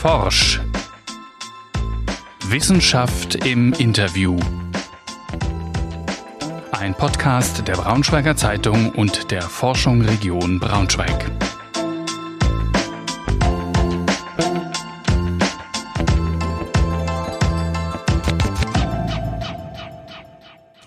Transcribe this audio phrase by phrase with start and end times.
[0.00, 0.58] Forsch.
[2.46, 4.38] Wissenschaft im Interview.
[6.72, 11.30] Ein Podcast der Braunschweiger Zeitung und der Forschung Region Braunschweig.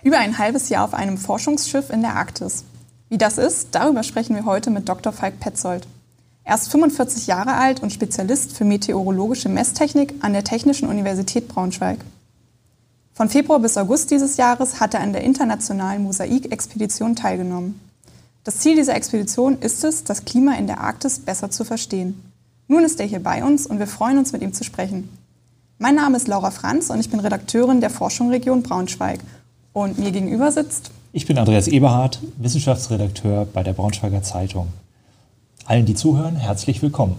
[0.02, 2.66] Über ein halbes Jahr auf einem Forschungsschiff in der Arktis.
[3.09, 5.14] Wie das ist, darüber sprechen wir heute mit Dr.
[5.14, 5.86] Falk Petzold.
[6.46, 11.99] Er ist 45 Jahre alt und Spezialist für meteorologische Messtechnik an der Technischen Universität Braunschweig.
[13.13, 17.80] Von Februar bis August dieses Jahres hat er an der internationalen Mosaik-Expedition teilgenommen.
[18.44, 22.21] Das Ziel dieser Expedition ist es, das Klima in der Arktis besser zu verstehen.
[22.68, 25.10] Nun ist er hier bei uns und wir freuen uns, mit ihm zu sprechen.
[25.77, 29.20] Mein Name ist Laura Franz und ich bin Redakteurin der Forschung Region Braunschweig.
[29.71, 30.91] Und mir gegenüber sitzt.
[31.13, 34.68] Ich bin Andreas Eberhardt, Wissenschaftsredakteur bei der Braunschweiger Zeitung.
[35.66, 37.16] Allen, die zuhören, herzlich willkommen.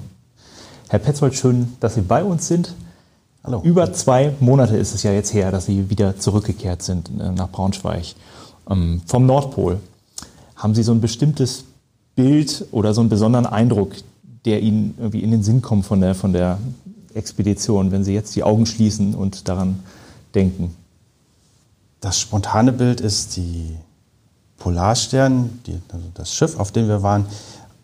[0.89, 2.75] Herr Petzold, schön, dass Sie bei uns sind.
[3.43, 3.63] Hallo.
[3.63, 7.49] Über zwei Monate ist es ja jetzt her, dass Sie wieder zurückgekehrt sind äh, nach
[7.49, 8.15] Braunschweig
[8.69, 9.81] ähm, vom Nordpol.
[10.57, 11.65] Haben Sie so ein bestimmtes
[12.17, 13.93] Bild oder so einen besonderen Eindruck,
[14.45, 16.59] der Ihnen irgendwie in den Sinn kommt von der, von der
[17.15, 19.81] Expedition, wenn Sie jetzt die Augen schließen und daran
[20.35, 20.77] denken?
[22.03, 23.75] Das spontane Bild ist die
[24.59, 27.25] Polarstern, die, also das Schiff, auf dem wir waren,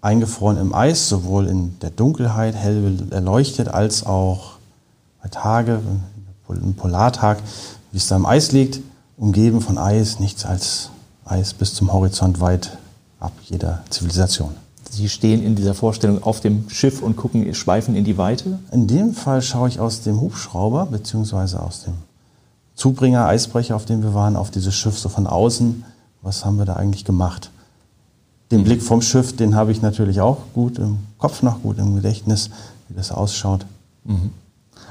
[0.00, 4.52] eingefroren im Eis, sowohl in der Dunkelheit hell erleuchtet, als auch
[5.22, 5.80] bei Tage,
[6.48, 7.38] im Polartag,
[7.92, 8.80] wie es da im Eis liegt,
[9.16, 10.90] umgeben von Eis, nichts als
[11.24, 12.78] Eis bis zum Horizont weit
[13.20, 14.50] ab jeder Zivilisation.
[14.90, 18.58] Sie stehen in dieser Vorstellung auf dem Schiff und gucken, schweifen in die Weite?
[18.72, 21.94] In dem Fall schaue ich aus dem Hubschrauber, beziehungsweise aus dem
[22.74, 25.84] Zubringer, Eisbrecher, auf dem wir waren, auf dieses Schiff so von außen.
[26.22, 27.50] Was haben wir da eigentlich gemacht?
[28.50, 31.94] Den Blick vom Schiff, den habe ich natürlich auch gut im Kopf noch, gut im
[31.94, 32.50] Gedächtnis,
[32.88, 33.64] wie das ausschaut.
[34.04, 34.30] Mhm.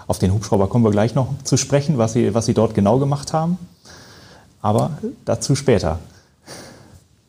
[0.08, 3.00] Auf den Hubschrauber kommen wir gleich noch zu sprechen, was Sie, was Sie dort genau
[3.00, 3.58] gemacht haben.
[4.62, 6.00] Aber dazu später.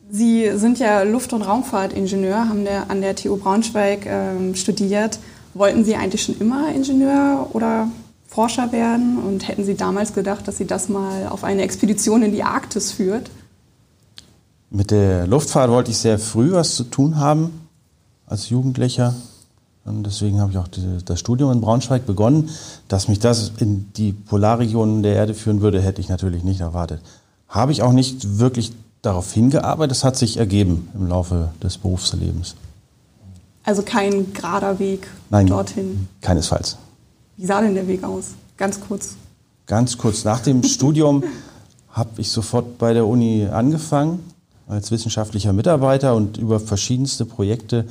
[0.09, 5.19] Sie sind ja Luft- und Raumfahrtingenieur, haben der, an der TU Braunschweig ähm, studiert.
[5.53, 7.87] Wollten Sie eigentlich schon immer Ingenieur oder
[8.27, 9.17] Forscher werden?
[9.17, 12.91] Und hätten Sie damals gedacht, dass Sie das mal auf eine Expedition in die Arktis
[12.91, 13.29] führt?
[14.73, 17.67] Mit der Luftfahrt wollte ich sehr früh was zu tun haben
[18.25, 19.13] als Jugendlicher.
[19.83, 22.49] Und deswegen habe ich auch die, das Studium in Braunschweig begonnen.
[22.87, 27.01] Dass mich das in die Polarregionen der Erde führen würde, hätte ich natürlich nicht erwartet.
[27.49, 28.71] Habe ich auch nicht wirklich
[29.01, 29.91] darauf hingearbeitet.
[29.91, 32.55] Das hat sich ergeben im Laufe des Berufslebens.
[33.65, 36.07] Also kein gerader Weg Nein, dorthin?
[36.21, 36.77] Keinesfalls.
[37.35, 38.27] Wie sah denn der Weg aus?
[38.55, 39.15] Ganz kurz.
[39.65, 40.23] Ganz kurz.
[40.23, 41.25] Nach dem Studium
[41.89, 44.30] habe ich sofort bei der Uni angefangen
[44.71, 47.85] als wissenschaftlicher Mitarbeiter und über verschiedenste Projekte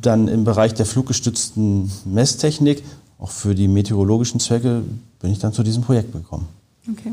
[0.00, 2.82] dann im Bereich der fluggestützten Messtechnik,
[3.18, 4.82] auch für die meteorologischen Zwecke,
[5.20, 6.48] bin ich dann zu diesem Projekt gekommen.
[6.90, 7.12] Okay.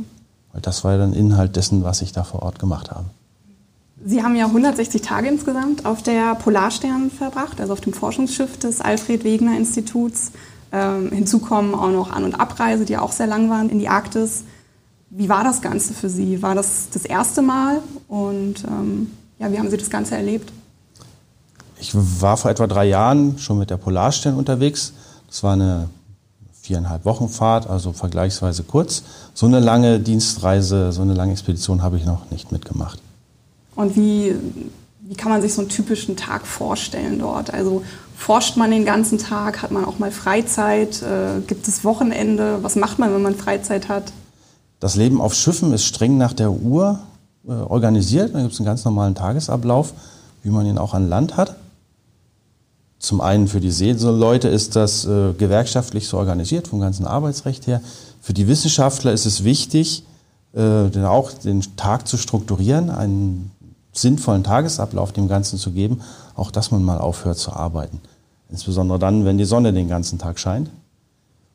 [0.51, 3.05] Weil das war dann Inhalt dessen, was ich da vor Ort gemacht habe.
[4.05, 8.81] Sie haben ja 160 Tage insgesamt auf der Polarstern verbracht, also auf dem Forschungsschiff des
[8.81, 10.31] Alfred Wegener Instituts.
[10.71, 13.87] Ähm, hinzu kommen auch noch An- und Abreise, die auch sehr lang waren in die
[13.87, 14.43] Arktis.
[15.15, 16.41] Wie war das Ganze für Sie?
[16.41, 17.81] War das das erste Mal?
[18.07, 20.51] Und ähm, ja, wie haben Sie das Ganze erlebt?
[21.79, 24.93] Ich war vor etwa drei Jahren schon mit der Polarstern unterwegs.
[25.27, 25.89] Das war eine
[26.61, 29.03] viereinhalb Wochen Fahrt, also vergleichsweise kurz.
[29.35, 32.99] So eine lange Dienstreise, so eine lange Expedition habe ich noch nicht mitgemacht.
[33.75, 34.35] Und wie,
[35.01, 37.53] wie kann man sich so einen typischen Tag vorstellen dort?
[37.53, 37.83] Also
[38.17, 39.61] forscht man den ganzen Tag?
[39.61, 41.03] Hat man auch mal Freizeit?
[41.03, 42.59] Äh, gibt es Wochenende?
[42.63, 44.11] Was macht man, wenn man Freizeit hat?
[44.83, 46.99] Das Leben auf Schiffen ist streng nach der Uhr
[47.47, 48.35] äh, organisiert.
[48.35, 49.93] Da gibt es einen ganz normalen Tagesablauf,
[50.41, 51.55] wie man ihn auch an Land hat.
[52.99, 57.79] Zum einen für die Seeleute ist das äh, gewerkschaftlich so organisiert, vom ganzen Arbeitsrecht her.
[58.19, 60.03] Für die Wissenschaftler ist es wichtig,
[60.53, 63.51] äh, auch den Tag zu strukturieren, einen
[63.93, 66.01] sinnvollen Tagesablauf dem Ganzen zu geben,
[66.35, 68.01] auch dass man mal aufhört zu arbeiten.
[68.49, 70.69] Insbesondere dann, wenn die Sonne den ganzen Tag scheint.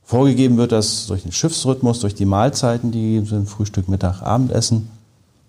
[0.08, 4.88] Vorgegeben wird das durch den Schiffsrhythmus, durch die Mahlzeiten, die sind Frühstück, Mittag, Abendessen.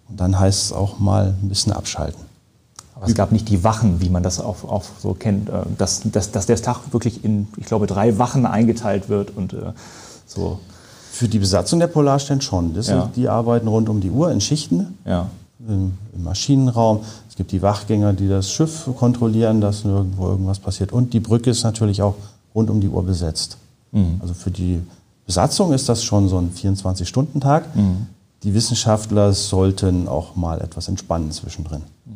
[0.09, 2.21] Und dann heißt es auch mal ein bisschen abschalten.
[2.93, 6.01] Aber es gab nicht die Wachen, wie man das auch, auch so kennt, äh, dass,
[6.11, 9.71] dass, dass der Tag wirklich in, ich glaube, drei Wachen eingeteilt wird und äh,
[10.27, 10.59] so.
[11.13, 12.73] Für die Besatzung der Polarstern schon.
[12.73, 13.03] Das ja.
[13.03, 14.97] sind, die arbeiten rund um die Uhr in Schichten.
[15.05, 15.29] Ja.
[15.65, 16.99] Im, Im, Maschinenraum.
[17.29, 20.91] Es gibt die Wachgänger, die das Schiff kontrollieren, dass nirgendwo irgendwas passiert.
[20.91, 22.15] Und die Brücke ist natürlich auch
[22.53, 23.55] rund um die Uhr besetzt.
[23.91, 24.17] Mhm.
[24.21, 24.81] Also für die
[25.25, 27.75] Besatzung ist das schon so ein 24-Stunden-Tag.
[27.75, 28.07] Mhm.
[28.43, 31.81] Die Wissenschaftler sollten auch mal etwas entspannen zwischendrin.
[32.05, 32.13] Mhm.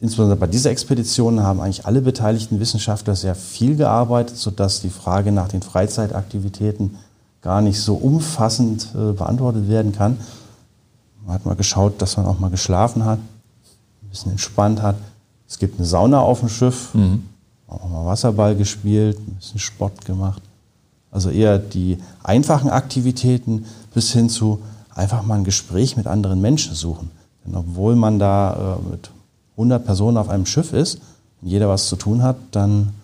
[0.00, 5.32] insbesondere bei dieser Expedition haben eigentlich alle beteiligten Wissenschaftler sehr viel gearbeitet, sodass die Frage
[5.32, 6.96] nach den Freizeitaktivitäten
[7.40, 10.18] gar nicht so umfassend äh, beantwortet werden kann.
[11.24, 14.96] Man hat mal geschaut, dass man auch mal geschlafen hat, ein bisschen entspannt hat.
[15.48, 17.24] Es gibt eine Sauna auf dem Schiff, mhm.
[17.66, 20.42] auch mal Wasserball gespielt, ein bisschen Sport gemacht.
[21.12, 24.60] Also eher die einfachen Aktivitäten bis hin zu
[24.94, 27.10] einfach mal ein Gespräch mit anderen Menschen suchen.
[27.46, 29.10] Denn obwohl man da äh, mit
[29.52, 31.00] 100 Personen auf einem Schiff ist
[31.40, 32.94] und jeder was zu tun hat, dann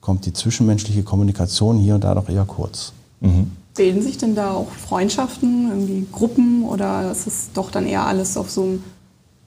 [0.00, 2.92] kommt die zwischenmenschliche Kommunikation hier und da doch eher kurz.
[3.20, 3.52] Mhm.
[3.74, 8.36] Bilden sich denn da auch Freundschaften, irgendwie Gruppen oder ist es doch dann eher alles
[8.36, 8.84] auf so einem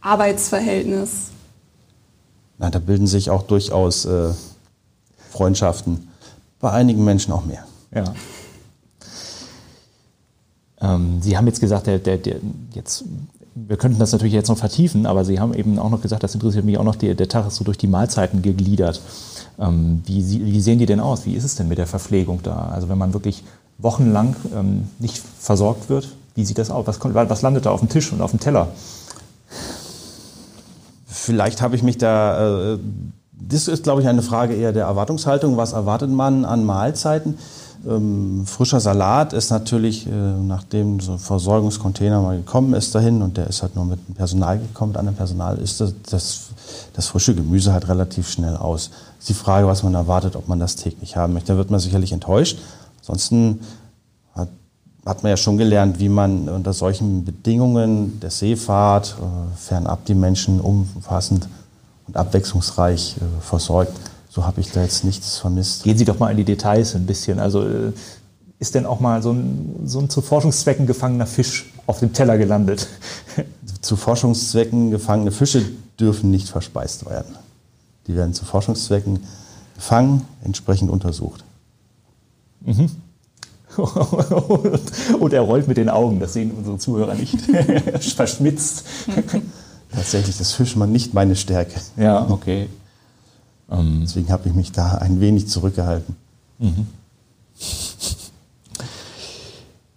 [0.02, 1.32] Arbeitsverhältnis?
[2.58, 4.30] Nein, da bilden sich auch durchaus äh,
[5.30, 6.08] Freundschaften.
[6.60, 7.66] Bei einigen Menschen auch mehr.
[7.96, 8.14] Ja.
[10.82, 12.36] Ähm, Sie haben jetzt gesagt, der, der, der,
[12.74, 13.06] jetzt
[13.56, 16.36] wir könnten das natürlich jetzt noch vertiefen, aber Sie haben eben auch noch gesagt, das
[16.36, 19.02] interessiert mich auch noch, der, der Tag ist so durch die Mahlzeiten gegliedert.
[19.58, 21.26] Ähm, wie, wie, sehen die denn aus?
[21.26, 22.68] Wie ist es denn mit der Verpflegung da?
[22.74, 23.44] Also wenn man wirklich
[23.78, 26.86] wochenlang ähm, nicht versorgt wird, wie sieht das aus?
[26.86, 28.68] Was, was, landet da auf dem Tisch und auf dem Teller?
[31.08, 32.80] Vielleicht habe ich mich da, äh,
[33.32, 35.56] das ist glaube ich eine Frage eher der Erwartungshaltung.
[35.56, 37.38] Was erwartet man an Mahlzeiten?
[37.88, 43.38] Ähm, frischer Salat ist natürlich, äh, nachdem so ein Versorgungscontainer mal gekommen ist dahin und
[43.38, 46.42] der ist halt nur mit dem Personal gekommen, mit anderem Personal, ist das, das,
[46.94, 48.90] das frische Gemüse halt relativ schnell aus.
[49.20, 51.54] Ist die Frage, was man erwartet, ob man das täglich haben möchte.
[51.54, 52.58] Da wird man sicherlich enttäuscht.
[53.00, 53.60] Ansonsten
[54.34, 54.50] hat,
[55.06, 60.16] hat man ja schon gelernt, wie man unter solchen Bedingungen der Seefahrt äh, fernab die
[60.16, 61.48] Menschen umfassend
[62.08, 63.94] und abwechslungsreich äh, versorgt.
[64.36, 65.84] So habe ich da jetzt nichts vermisst.
[65.84, 67.40] Gehen Sie doch mal in die Details ein bisschen.
[67.40, 67.94] Also äh,
[68.60, 72.38] ist denn auch mal so ein, so ein zu Forschungszwecken gefangener Fisch auf dem Teller
[72.38, 72.90] gelandet?
[73.82, 75.64] Zu Forschungszwecken gefangene Fische
[76.00, 77.36] dürfen nicht verspeist werden.
[78.08, 79.20] Die werden zu Forschungszwecken
[79.76, 81.44] gefangen, entsprechend untersucht.
[82.62, 82.90] Mhm.
[85.20, 87.40] Und er rollt mit den Augen, das sehen unsere Zuhörer nicht.
[88.16, 88.86] Verschmitzt.
[89.92, 91.80] Tatsächlich ist Fischmann nicht meine Stärke.
[91.96, 92.68] Ja, okay.
[93.70, 96.16] Ähm, Deswegen habe ich mich da ein wenig zurückgehalten.
[96.60, 96.88] Mhm.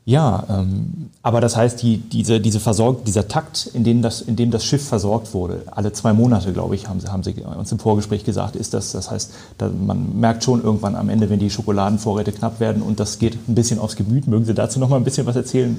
[0.08, 4.36] Ja, ähm, aber das heißt, die, diese, diese Versorg dieser Takt, in dem, das, in
[4.36, 7.78] dem das Schiff versorgt wurde, alle zwei Monate, glaube ich, haben, haben Sie uns im
[7.78, 8.92] Vorgespräch gesagt, ist das.
[8.92, 13.00] Das heißt, da, man merkt schon irgendwann am Ende, wenn die Schokoladenvorräte knapp werden und
[13.00, 14.26] das geht ein bisschen aufs Gemüt.
[14.26, 15.78] Mögen Sie dazu noch mal ein bisschen was erzählen?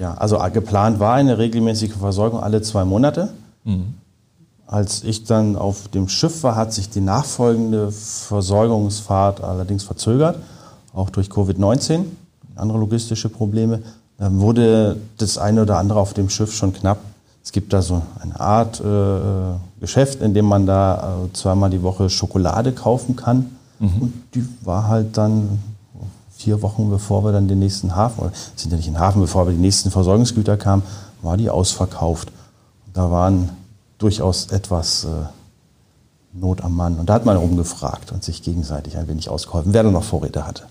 [0.00, 3.28] Ja, also geplant war eine regelmäßige Versorgung alle zwei Monate.
[3.64, 3.92] Mhm.
[4.66, 10.38] Als ich dann auf dem Schiff war, hat sich die nachfolgende Versorgungsfahrt allerdings verzögert,
[10.94, 12.04] auch durch Covid-19,
[12.56, 13.82] andere logistische Probleme.
[14.18, 16.98] Dann wurde das eine oder andere auf dem Schiff schon knapp.
[17.42, 21.82] Es gibt da so eine Art äh, Geschäft, in dem man da äh, zweimal die
[21.82, 23.56] Woche Schokolade kaufen kann.
[23.78, 24.00] Mhm.
[24.00, 25.58] Und die war halt dann
[26.36, 29.20] vier Wochen bevor wir dann den nächsten Hafen, oder sind ja nicht in den Hafen,
[29.20, 30.82] bevor wir die nächsten Versorgungsgüter kamen,
[31.22, 32.30] war die ausverkauft.
[32.92, 33.50] da waren
[33.98, 35.08] durchaus etwas äh,
[36.32, 36.98] Not am Mann.
[36.98, 40.46] Und da hat man rumgefragt und sich gegenseitig ein wenig ausgeholfen, wer da noch Vorräte
[40.46, 40.64] hatte.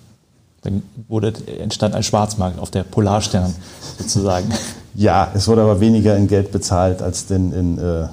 [0.61, 3.53] Dann wurde, entstand ein Schwarzmarkt auf der Polarstern
[3.97, 4.49] sozusagen.
[4.93, 8.07] ja, es wurde aber weniger in Geld bezahlt als denn in äh,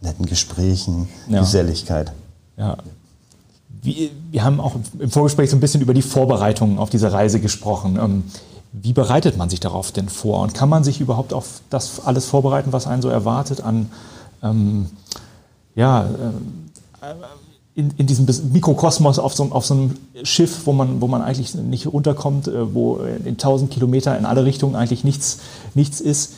[0.00, 1.40] netten Gesprächen, ja.
[1.40, 2.12] Geselligkeit.
[2.56, 2.76] Ja.
[3.82, 7.40] Wie, wir haben auch im Vorgespräch so ein bisschen über die Vorbereitungen auf diese Reise
[7.40, 7.98] gesprochen.
[8.00, 8.24] Ähm,
[8.72, 10.40] wie bereitet man sich darauf denn vor?
[10.42, 13.90] Und kann man sich überhaupt auf das alles vorbereiten, was einen so erwartet an
[14.42, 14.86] ähm,
[15.74, 17.14] ja, äh,
[17.74, 21.54] in, in, diesem Mikrokosmos auf so, auf so, einem Schiff, wo man, wo man eigentlich
[21.54, 25.38] nicht runterkommt, äh, wo in 1000 Kilometer in alle Richtungen eigentlich nichts,
[25.74, 26.32] nichts ist.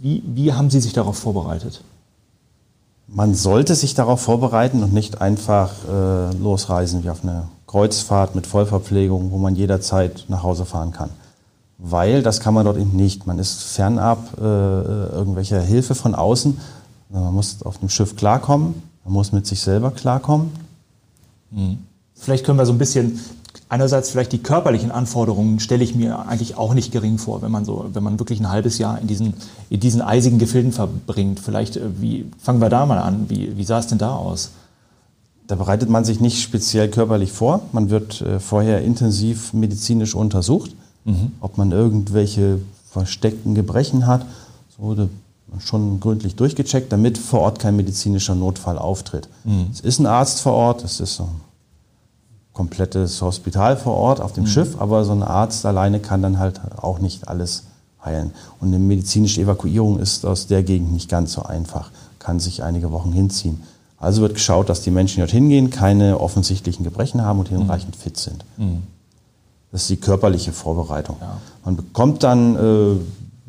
[0.00, 1.82] Wie, wie haben Sie sich darauf vorbereitet?
[3.06, 8.46] Man sollte sich darauf vorbereiten und nicht einfach äh, losreisen wie auf eine Kreuzfahrt mit
[8.46, 11.10] Vollverpflegung, wo man jederzeit nach Hause fahren kann.
[11.78, 13.26] Weil das kann man dort eben nicht.
[13.26, 16.58] Man ist fernab äh, äh irgendwelcher Hilfe von außen
[17.20, 20.50] man muss auf dem Schiff klarkommen, man muss mit sich selber klarkommen.
[21.50, 21.78] Mhm.
[22.14, 23.18] Vielleicht können wir so ein bisschen,
[23.68, 27.64] einerseits vielleicht die körperlichen Anforderungen stelle ich mir eigentlich auch nicht gering vor, wenn man,
[27.64, 29.34] so, wenn man wirklich ein halbes Jahr in diesen,
[29.70, 31.40] in diesen eisigen Gefilden verbringt.
[31.40, 34.50] Vielleicht, äh, wie, fangen wir da mal an, wie, wie sah es denn da aus?
[35.48, 37.62] Da bereitet man sich nicht speziell körperlich vor.
[37.72, 41.32] Man wird äh, vorher intensiv medizinisch untersucht, mhm.
[41.40, 44.24] ob man irgendwelche versteckten Gebrechen hat.
[44.78, 45.08] So,
[45.58, 49.28] schon gründlich durchgecheckt, damit vor Ort kein medizinischer Notfall auftritt.
[49.44, 49.68] Mhm.
[49.72, 51.28] Es ist ein Arzt vor Ort, es ist ein
[52.52, 54.48] komplettes Hospital vor Ort auf dem mhm.
[54.48, 57.64] Schiff, aber so ein Arzt alleine kann dann halt auch nicht alles
[58.04, 58.32] heilen.
[58.60, 62.92] Und eine medizinische Evakuierung ist aus der Gegend nicht ganz so einfach, kann sich einige
[62.92, 63.62] Wochen hinziehen.
[63.98, 67.94] Also wird geschaut, dass die Menschen, die dorthin gehen, keine offensichtlichen Gebrechen haben und hinreichend
[67.94, 68.44] fit sind.
[68.56, 68.82] Mhm.
[69.70, 71.16] Das ist die körperliche Vorbereitung.
[71.20, 71.38] Ja.
[71.64, 72.96] Man bekommt dann äh,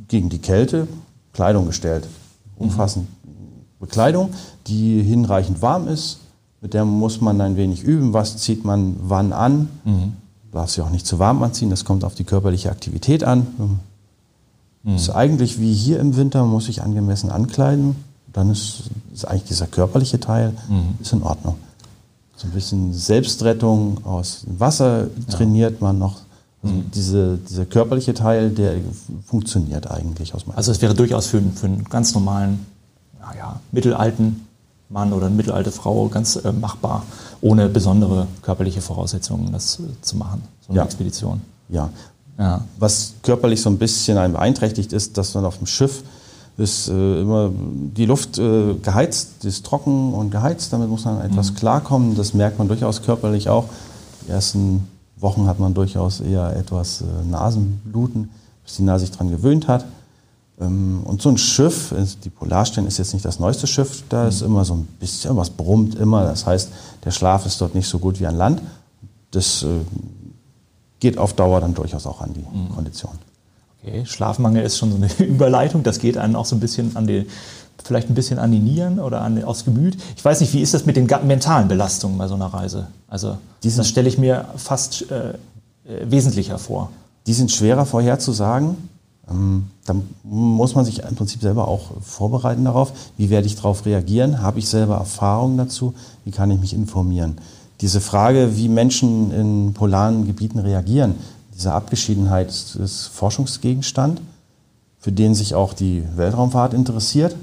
[0.08, 0.88] gegen die Kälte
[1.34, 2.08] Kleidung gestellt.
[2.58, 3.08] Umfassend
[3.80, 4.30] Bekleidung,
[4.68, 6.20] die hinreichend warm ist.
[6.62, 8.14] Mit der muss man ein wenig üben.
[8.14, 9.68] Was zieht man wann an?
[9.84, 10.14] Mhm.
[10.54, 11.70] Darf sich auch nicht zu warm anziehen.
[11.70, 13.80] Das kommt auf die körperliche Aktivität an.
[14.84, 14.96] Mhm.
[14.96, 17.96] Ist eigentlich wie hier im Winter, muss sich angemessen ankleiden.
[18.32, 20.96] Dann ist, ist eigentlich dieser körperliche Teil Mhm.
[21.02, 21.56] ist in Ordnung.
[22.38, 26.22] So ein bisschen Selbstrettung aus dem Wasser trainiert man noch.
[26.64, 26.92] Also Mhm.
[26.94, 28.76] diese, dieser körperliche Teil, der
[29.26, 32.66] funktioniert eigentlich aus meiner Also es wäre durchaus für, einen- für einen ganz normalen,
[33.20, 34.48] naja, mittelalten
[34.90, 37.04] Mann oder eine mittelalte Frau ganz äh, machbar,
[37.42, 40.86] ohne besondere körperliche Voraussetzungen das äh, zu machen, so eine Ja.
[40.86, 41.42] Expedition.
[41.70, 41.90] Ja.
[42.38, 42.64] Ja.
[42.80, 46.04] Was körperlich so ein bisschen einem beeinträchtigt ist, dass man auf dem Schiff
[46.58, 51.56] ist äh, immer die Luft äh, geheizt, ist trocken und geheizt, damit muss man etwas
[51.56, 52.16] klarkommen.
[52.16, 53.66] Das merkt man durchaus körperlich auch.
[54.28, 54.88] Die ersten
[55.24, 58.30] Wochen hat man durchaus eher etwas äh, Nasenbluten,
[58.64, 59.86] bis die Nase sich daran gewöhnt hat.
[60.62, 64.42] Ähm, und so ein Schiff, die Polarstern ist jetzt nicht das neueste Schiff, da ist
[64.42, 66.26] immer so ein bisschen was brummt immer.
[66.26, 66.70] Das heißt,
[67.04, 68.62] der Schlaf ist dort nicht so gut wie an Land.
[69.32, 69.68] Das äh,
[71.00, 73.14] geht auf Dauer dann durchaus auch an die Kondition.
[73.82, 75.84] Okay, Schlafmangel ist schon so eine Überleitung.
[75.84, 77.28] Das geht einen auch so ein bisschen an die,
[77.84, 79.98] vielleicht ein bisschen an die Nieren oder an, aufs Gemüt.
[80.16, 82.88] Ich weiß nicht, wie ist das mit den mentalen Belastungen bei so einer Reise?
[83.08, 85.36] Also sind- das stelle ich mir fast äh, äh,
[86.10, 86.90] wesentlicher vor.
[87.28, 88.76] Die sind schwerer vorherzusagen.
[89.30, 92.92] Ähm, da muss man sich im Prinzip selber auch vorbereiten darauf.
[93.18, 94.42] Wie werde ich darauf reagieren?
[94.42, 95.94] Habe ich selber Erfahrungen dazu?
[96.26, 97.38] Wie kann ich mich informieren?
[97.82, 101.16] Diese Frage, wie Menschen in polaren Gebieten reagieren,
[101.54, 104.22] diese Abgeschiedenheit ist, ist Forschungsgegenstand,
[105.04, 107.36] für den sich auch die Weltraumfahrt interessiert.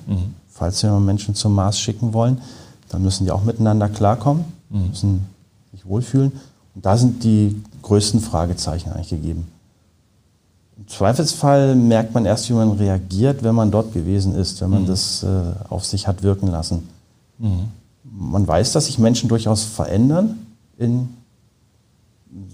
[0.49, 2.41] Falls wir Menschen zum Mars schicken wollen,
[2.89, 5.27] dann müssen die auch miteinander klarkommen, müssen
[5.71, 6.33] sich wohlfühlen.
[6.75, 9.47] Und da sind die größten Fragezeichen eigentlich gegeben.
[10.79, 14.87] Im Zweifelsfall merkt man erst, wie man reagiert, wenn man dort gewesen ist, wenn man
[14.87, 15.29] das äh,
[15.69, 16.89] auf sich hat wirken lassen.
[18.03, 20.47] Man weiß, dass sich Menschen durchaus verändern
[20.79, 21.11] in,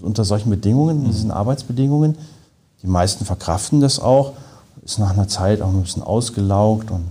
[0.03, 2.17] unter solchen Bedingungen, in diesen Arbeitsbedingungen.
[2.83, 4.33] Die meisten verkraften das auch,
[4.85, 7.05] ist nach einer Zeit auch ein bisschen ausgelaugt und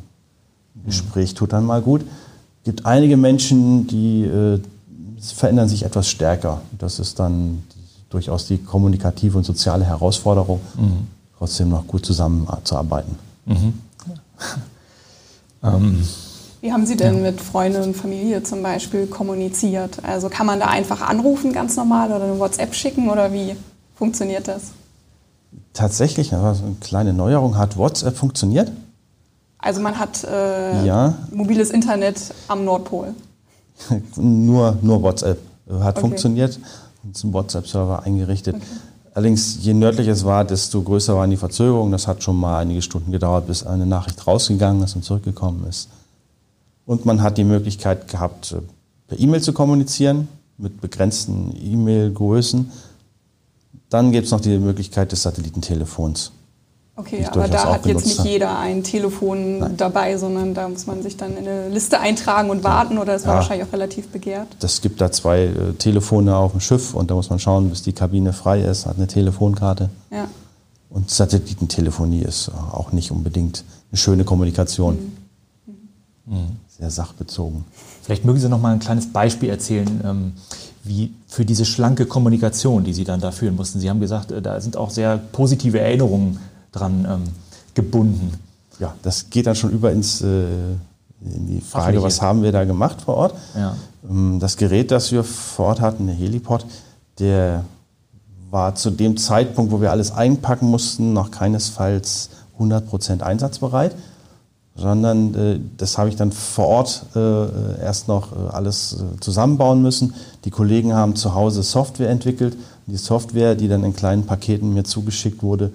[0.76, 2.02] ein Gespräch tut dann mal gut.
[2.02, 4.60] Es gibt einige Menschen, die äh,
[5.20, 6.62] verändern sich etwas stärker.
[6.78, 7.64] Das ist dann
[8.10, 10.62] durchaus die kommunikative und soziale Herausforderung,
[11.38, 13.16] trotzdem noch gut zusammenzuarbeiten.
[16.62, 20.04] Wie haben Sie denn mit Freunden und Familie zum Beispiel kommuniziert?
[20.04, 23.56] Also kann man da einfach anrufen ganz normal oder eine WhatsApp schicken oder wie
[23.96, 24.72] funktioniert das?
[25.76, 28.72] Tatsächlich, also eine kleine Neuerung, hat WhatsApp funktioniert.
[29.60, 31.14] Also man hat äh, Ja.
[31.32, 33.14] mobiles Internet am Nordpol.
[34.16, 35.38] nur, nur WhatsApp
[35.70, 36.02] hat Okay.
[36.02, 36.60] funktioniert
[37.04, 38.56] und zum WhatsApp-Server eingerichtet.
[39.14, 41.92] Allerdings, je nördlicher es war, desto größer waren die Verzögerungen.
[41.92, 45.90] Das hat schon mal einige Stunden gedauert, bis eine Nachricht rausgegangen ist und zurückgekommen ist.
[46.86, 48.62] Und man hat die Möglichkeit gehabt, äh,
[49.08, 50.28] per E-Mail zu kommunizieren
[50.58, 52.72] mit begrenzten E-Mail-Größen.
[53.90, 56.32] Dann gibt es noch die Möglichkeit des Satellitentelefons.
[56.98, 60.70] Okay, ich aber durchaus da auch hat jetzt nicht jeder ein Telefon dabei, sondern da
[60.70, 63.40] muss man sich dann in eine Liste eintragen und warten oder es war Ja.
[63.40, 64.48] wahrscheinlich auch relativ begehrt.
[64.62, 67.84] Das gibt da zwei äh, Telefone auf dem Schiff und da muss man schauen, bis
[67.84, 69.90] die Kabine frei ist, hat eine Telefonkarte.
[70.10, 70.30] Ja.
[70.90, 74.98] Und Satellitentelefonie ist auch nicht unbedingt eine schöne Kommunikation.
[76.80, 77.66] Sehr sachbezogen.
[78.02, 80.34] Vielleicht mögen Sie noch mal ein kleines Beispiel erzählen, ähm,
[80.86, 83.80] wie für diese schlanke Kommunikation, die Sie dann da führen mussten.
[83.80, 86.40] Sie haben gesagt, äh, da sind auch sehr positive Erinnerungen
[86.72, 87.24] dran ähm,
[87.74, 88.34] gebunden.
[88.80, 90.46] Ja, das geht dann schon über ins, äh,
[91.22, 92.04] in die Frage, Fachliche.
[92.04, 93.36] was haben wir da gemacht vor Ort?
[93.56, 93.76] Ja.
[94.10, 96.66] Ähm, Das Gerät, das wir vor Ort hatten, der Helipod,
[97.20, 97.64] der
[98.52, 103.96] war zu dem Zeitpunkt, wo wir alles einpacken mussten, noch keinesfalls 100% einsatzbereit,
[104.76, 110.14] sondern äh, das habe ich dann vor Ort äh, erst noch äh, alles zusammenbauen müssen.
[110.44, 112.58] Die Kollegen haben zu Hause Software entwickelt.
[112.86, 115.72] Die Software, die dann in kleinen Paketen mir zugeschickt wurde,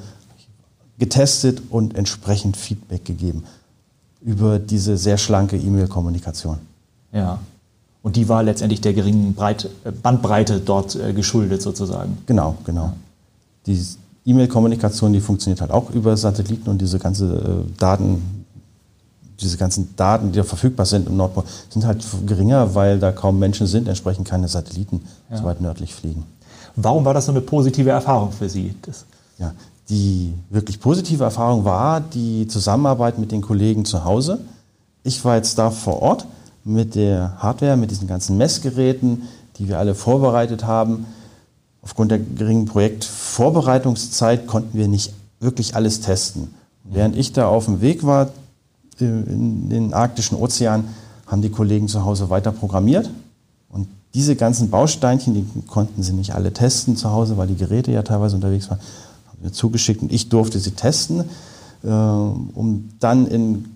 [0.98, 3.44] getestet und entsprechend Feedback gegeben
[4.20, 6.58] über diese sehr schlanke E-Mail-Kommunikation.
[7.10, 7.38] Ja.
[8.02, 9.70] Und die war letztendlich der geringen Breit,
[10.02, 12.18] Bandbreite dort geschuldet sozusagen.
[12.26, 12.92] Genau, genau.
[13.66, 13.82] Die
[14.26, 18.39] E-Mail-Kommunikation, die funktioniert halt auch über Satelliten und diese ganze Daten,
[19.40, 23.38] diese ganzen Daten, die da verfügbar sind im Nordpol, sind halt geringer, weil da kaum
[23.38, 26.24] Menschen sind, entsprechend keine Satelliten so weit nördlich fliegen.
[26.76, 28.74] Warum war das so eine positive Erfahrung für Sie?
[28.82, 29.04] Das,
[29.38, 29.52] Ja,
[29.88, 34.38] die wirklich positive Erfahrung war die Zusammenarbeit mit den Kollegen zu Hause.
[35.02, 36.26] Ich war jetzt da vor Ort,
[36.64, 39.22] mit der Hardware, mit diesen ganzen Messgeräten,
[39.56, 41.06] die wir alle vorbereitet haben.
[41.82, 46.54] Aufgrund der geringen Projektvorbereitungszeit konnten wir nicht wirklich alles testen.
[46.84, 48.30] Während ich da auf dem Weg war
[49.06, 50.84] in den arktischen Ozean,
[51.26, 53.10] haben die Kollegen zu Hause weiter programmiert.
[53.70, 57.92] Und diese ganzen Bausteinchen, die konnten sie nicht alle testen zu Hause, weil die Geräte
[57.92, 58.80] ja teilweise unterwegs waren,
[59.28, 61.24] haben mir zugeschickt und ich durfte sie testen,
[61.84, 63.66] äh, um dann in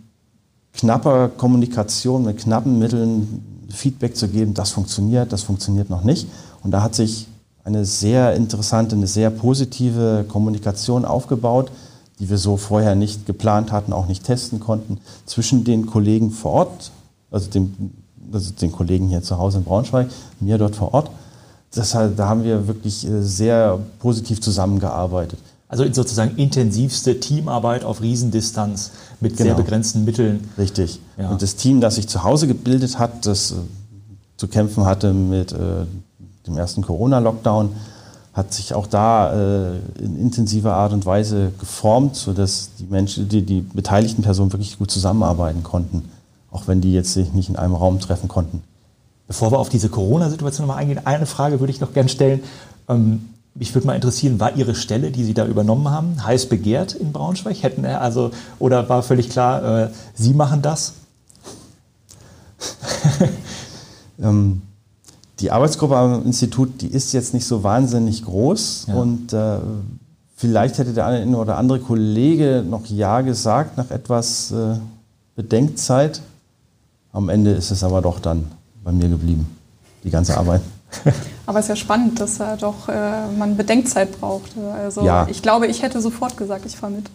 [0.72, 6.28] knapper Kommunikation mit knappen Mitteln Feedback zu geben, das funktioniert, das funktioniert noch nicht.
[6.62, 7.28] Und da hat sich
[7.64, 11.70] eine sehr interessante, eine sehr positive Kommunikation aufgebaut,
[12.18, 16.52] die wir so vorher nicht geplant hatten, auch nicht testen konnten, zwischen den Kollegen vor
[16.52, 16.92] Ort,
[17.30, 17.92] also, dem,
[18.32, 20.08] also den Kollegen hier zu Hause in Braunschweig,
[20.40, 21.10] mir dort vor Ort.
[21.74, 25.40] Das, da haben wir wirklich äh, sehr positiv zusammengearbeitet.
[25.66, 29.48] Also sozusagen intensivste Teamarbeit auf Riesendistanz mit genau.
[29.48, 30.48] sehr begrenzten Mitteln.
[30.56, 31.00] Richtig.
[31.18, 31.30] Ja.
[31.30, 33.54] Und das Team, das sich zu Hause gebildet hat, das äh,
[34.36, 35.56] zu kämpfen hatte mit äh,
[36.46, 37.70] dem ersten Corona-Lockdown,
[38.34, 43.42] hat sich auch da äh, in intensiver Art und Weise geformt, sodass die Menschen, die,
[43.42, 46.10] die beteiligten Personen wirklich gut zusammenarbeiten konnten,
[46.50, 48.62] auch wenn die jetzt sich nicht in einem Raum treffen konnten.
[49.28, 52.42] Bevor wir auf diese Corona-Situation nochmal eingehen, eine Frage würde ich noch gerne stellen.
[52.88, 56.92] Ähm, mich würde mal interessieren, war Ihre Stelle, die Sie da übernommen haben, heiß begehrt
[56.92, 57.62] in Braunschweig?
[57.62, 60.94] Hätten also oder war völlig klar, äh, Sie machen das?
[64.20, 64.62] ähm,
[65.40, 68.94] die Arbeitsgruppe am Institut, die ist jetzt nicht so wahnsinnig groß ja.
[68.94, 69.58] und äh,
[70.36, 74.76] vielleicht hätte der eine oder andere Kollege noch Ja gesagt nach etwas äh,
[75.34, 76.20] Bedenkzeit.
[77.12, 78.44] Am Ende ist es aber doch dann
[78.82, 79.46] bei mir geblieben,
[80.04, 80.60] die ganze Arbeit.
[81.46, 84.52] Aber es ist ja spannend, dass da doch äh, man Bedenkzeit braucht.
[84.56, 85.26] Also ja.
[85.28, 87.10] ich glaube, ich hätte sofort gesagt, ich fahre mit.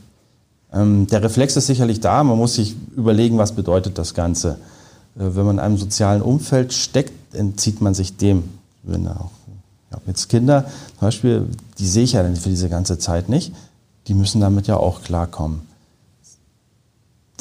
[0.73, 2.23] Ähm, der Reflex ist sicherlich da.
[2.23, 4.57] Man muss sich überlegen, was bedeutet das Ganze.
[5.19, 8.43] Äh, wenn man in einem sozialen Umfeld steckt, entzieht man sich dem.
[8.83, 9.31] Wenn auch,
[9.89, 10.65] ich habe jetzt Kinder,
[10.97, 11.47] zum Beispiel,
[11.77, 13.53] die sehe ich ja für diese ganze Zeit nicht.
[14.07, 15.61] Die müssen damit ja auch klarkommen.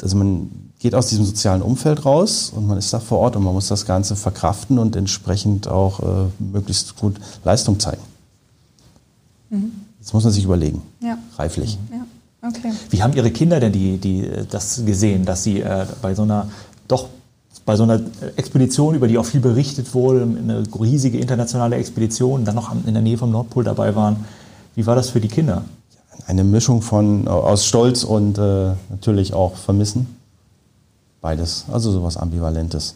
[0.01, 3.43] Also man geht aus diesem sozialen Umfeld raus und man ist da vor Ort und
[3.43, 8.01] man muss das Ganze verkraften und entsprechend auch äh, möglichst gut Leistung zeigen.
[9.49, 9.71] Mhm.
[9.99, 11.17] Das muss man sich überlegen, ja.
[11.37, 11.77] reiflich.
[11.91, 12.47] Ja.
[12.47, 12.71] Okay.
[12.89, 16.49] Wie haben Ihre Kinder denn die, die, das gesehen, dass Sie äh, bei so einer
[16.87, 17.09] doch
[17.65, 18.01] bei so einer
[18.35, 23.01] Expedition, über die auch viel berichtet wurde, eine riesige internationale Expedition, dann noch in der
[23.03, 24.25] Nähe vom Nordpol dabei waren.
[24.75, 25.63] Wie war das für die Kinder?
[26.25, 30.15] Eine Mischung von aus Stolz und äh, natürlich auch Vermissen.
[31.21, 32.95] Beides, also sowas Ambivalentes.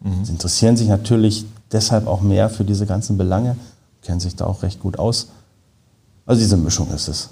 [0.00, 0.24] Mhm.
[0.24, 3.56] Sie interessieren sich natürlich deshalb auch mehr für diese ganzen Belange,
[4.02, 5.28] kennen sich da auch recht gut aus.
[6.26, 7.30] Also diese Mischung ist es.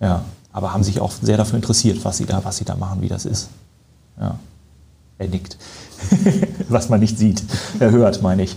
[0.00, 3.00] Ja, aber haben sich auch sehr dafür interessiert, was sie da, was sie da machen,
[3.00, 3.48] wie das ist.
[4.20, 4.38] Ja.
[5.18, 5.56] Er nickt.
[6.68, 7.42] was man nicht sieht.
[7.78, 8.56] Er hört, meine ich.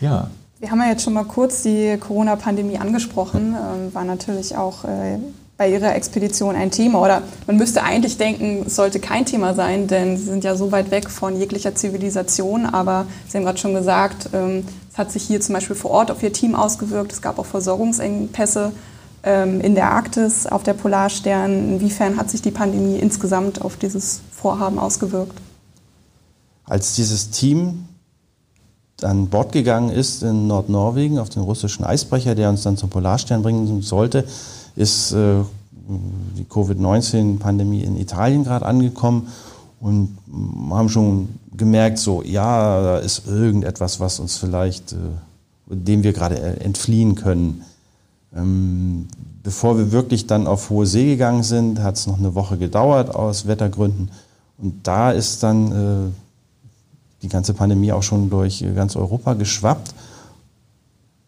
[0.00, 0.28] Ja.
[0.60, 3.54] Wir haben ja jetzt schon mal kurz die Corona-Pandemie angesprochen.
[3.54, 5.18] Ähm, war natürlich auch äh,
[5.56, 7.00] bei Ihrer Expedition ein Thema?
[7.00, 10.72] Oder man müsste eigentlich denken, es sollte kein Thema sein, denn Sie sind ja so
[10.72, 12.66] weit weg von jeglicher Zivilisation.
[12.66, 16.10] Aber Sie haben gerade schon gesagt, ähm, es hat sich hier zum Beispiel vor Ort
[16.10, 17.12] auf Ihr Team ausgewirkt.
[17.12, 18.72] Es gab auch Versorgungsengpässe
[19.22, 21.74] ähm, in der Arktis, auf der Polarstern.
[21.74, 25.38] Inwiefern hat sich die Pandemie insgesamt auf dieses Vorhaben ausgewirkt?
[26.64, 27.84] Als dieses Team
[29.02, 33.42] an Bord gegangen ist in Nordnorwegen auf den russischen Eisbrecher, der uns dann zum Polarstern
[33.42, 34.24] bringen sollte,
[34.76, 35.42] ist äh,
[36.36, 39.28] die Covid-19-Pandemie in Italien gerade angekommen
[39.80, 40.16] und
[40.70, 44.96] haben schon gemerkt, so, ja, da ist irgendetwas, was uns vielleicht, äh,
[45.68, 47.62] dem wir gerade entfliehen können.
[48.34, 49.06] Ähm,
[49.42, 53.14] bevor wir wirklich dann auf hohe See gegangen sind, hat es noch eine Woche gedauert
[53.14, 54.10] aus Wettergründen.
[54.56, 56.23] Und da ist dann äh,
[57.24, 59.94] die ganze Pandemie auch schon durch ganz Europa geschwappt.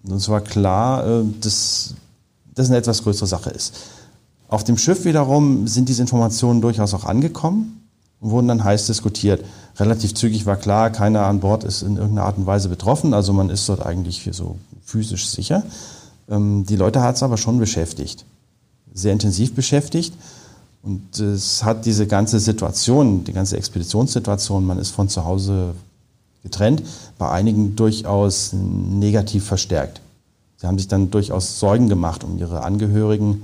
[0.04, 1.94] Und uns war klar, äh, dass
[2.54, 3.74] das eine etwas größere Sache ist.
[4.48, 7.80] Auf dem Schiff wiederum sind diese Informationen durchaus auch angekommen
[8.20, 9.44] und wurden dann heiß diskutiert.
[9.76, 13.32] Relativ zügig war klar, keiner an Bord ist in irgendeiner Art und Weise betroffen, also
[13.32, 15.64] man ist dort eigentlich so physisch sicher.
[16.28, 18.24] Ähm, die Leute hat es aber schon beschäftigt,
[18.92, 20.14] sehr intensiv beschäftigt.
[20.86, 25.74] Und es hat diese ganze Situation, die ganze Expeditionssituation, man ist von zu Hause
[26.44, 26.84] getrennt,
[27.18, 30.00] bei einigen durchaus negativ verstärkt.
[30.58, 33.42] Sie haben sich dann durchaus Sorgen gemacht um ihre Angehörigen,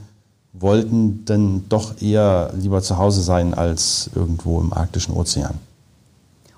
[0.52, 5.54] wollten dann doch eher lieber zu Hause sein als irgendwo im arktischen Ozean.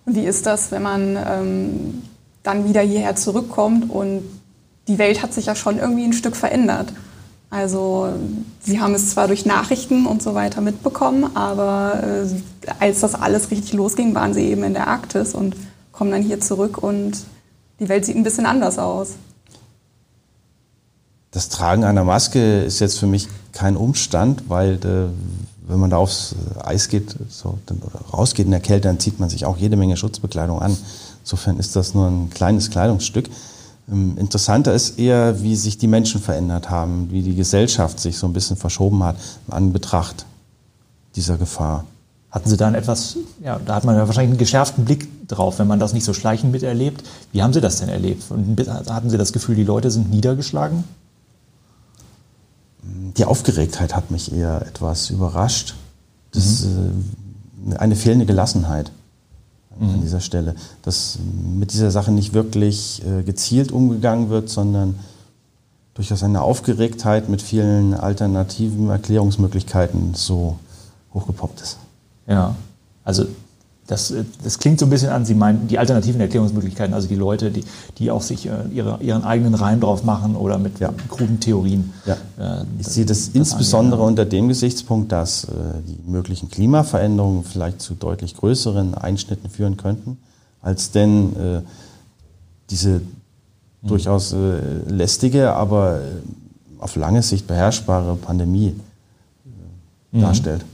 [0.05, 2.03] Und wie ist das, wenn man ähm,
[2.43, 4.23] dann wieder hierher zurückkommt und
[4.87, 6.93] die Welt hat sich ja schon irgendwie ein Stück verändert?
[7.55, 8.09] Also
[8.61, 12.27] Sie haben es zwar durch Nachrichten und so weiter mitbekommen, aber äh,
[12.81, 15.55] als das alles richtig losging, waren Sie eben in der Arktis und
[15.93, 17.13] kommen dann hier zurück und
[17.79, 19.11] die Welt sieht ein bisschen anders aus.
[21.31, 25.99] Das Tragen einer Maske ist jetzt für mich kein Umstand, weil äh, wenn man da
[25.99, 29.59] aufs Eis geht so, dann, oder rausgeht in der Kälte, dann zieht man sich auch
[29.59, 30.77] jede Menge Schutzbekleidung an.
[31.21, 33.31] Insofern ist das nur ein kleines Kleidungsstück.
[33.91, 38.27] Ähm, interessanter ist eher, wie sich die Menschen verändert haben, wie die Gesellschaft sich so
[38.27, 39.17] ein bisschen verschoben hat
[39.49, 40.27] an Betracht
[41.17, 41.85] dieser Gefahr.
[42.31, 45.69] Hatten Sie dann etwas, ja, da hat man ja wahrscheinlich einen geschärften Blick drauf, wenn
[45.69, 47.05] man das nicht so schleichend miterlebt.
[47.31, 48.25] Wie haben Sie das denn erlebt?
[48.31, 50.83] Und hatten Sie das Gefühl, die Leute sind niedergeschlagen?
[52.83, 55.75] Die Aufgeregtheit hat mich eher etwas überrascht.
[56.33, 57.05] Das mhm.
[57.71, 58.91] äh, eine fehlende Gelassenheit.
[59.81, 60.55] An dieser Stelle.
[60.83, 61.19] Dass
[61.59, 64.99] mit dieser Sache nicht wirklich äh, gezielt umgegangen wird, sondern
[65.95, 70.59] durchaus eine Aufgeregtheit mit vielen alternativen Erklärungsmöglichkeiten so
[71.13, 71.79] hochgepoppt ist.
[72.27, 72.57] Ja,
[73.05, 73.27] also
[73.87, 77.51] das, das klingt so ein bisschen an, Sie meinen die alternativen Erklärungsmöglichkeiten, also die Leute,
[77.51, 77.65] die,
[77.99, 80.95] die auch sich äh, ihre, ihren eigenen Reim drauf machen oder mit ja.
[81.11, 81.93] kruden Theorien.
[82.07, 82.15] Ja.
[82.39, 84.09] Äh, ich sehe das, das insbesondere angehen.
[84.09, 85.49] unter dem Gesichtspunkt, dass äh,
[85.87, 90.17] die möglichen Klimaveränderungen vielleicht zu deutlich größeren Einschnitten führen könnten,
[90.63, 91.61] als denn äh,
[92.71, 93.03] diese mhm.
[93.83, 96.03] durchaus äh, lästige, aber äh,
[96.79, 98.75] auf lange Sicht beherrschbare Pandemie
[100.13, 100.21] mhm.
[100.23, 100.65] darstellt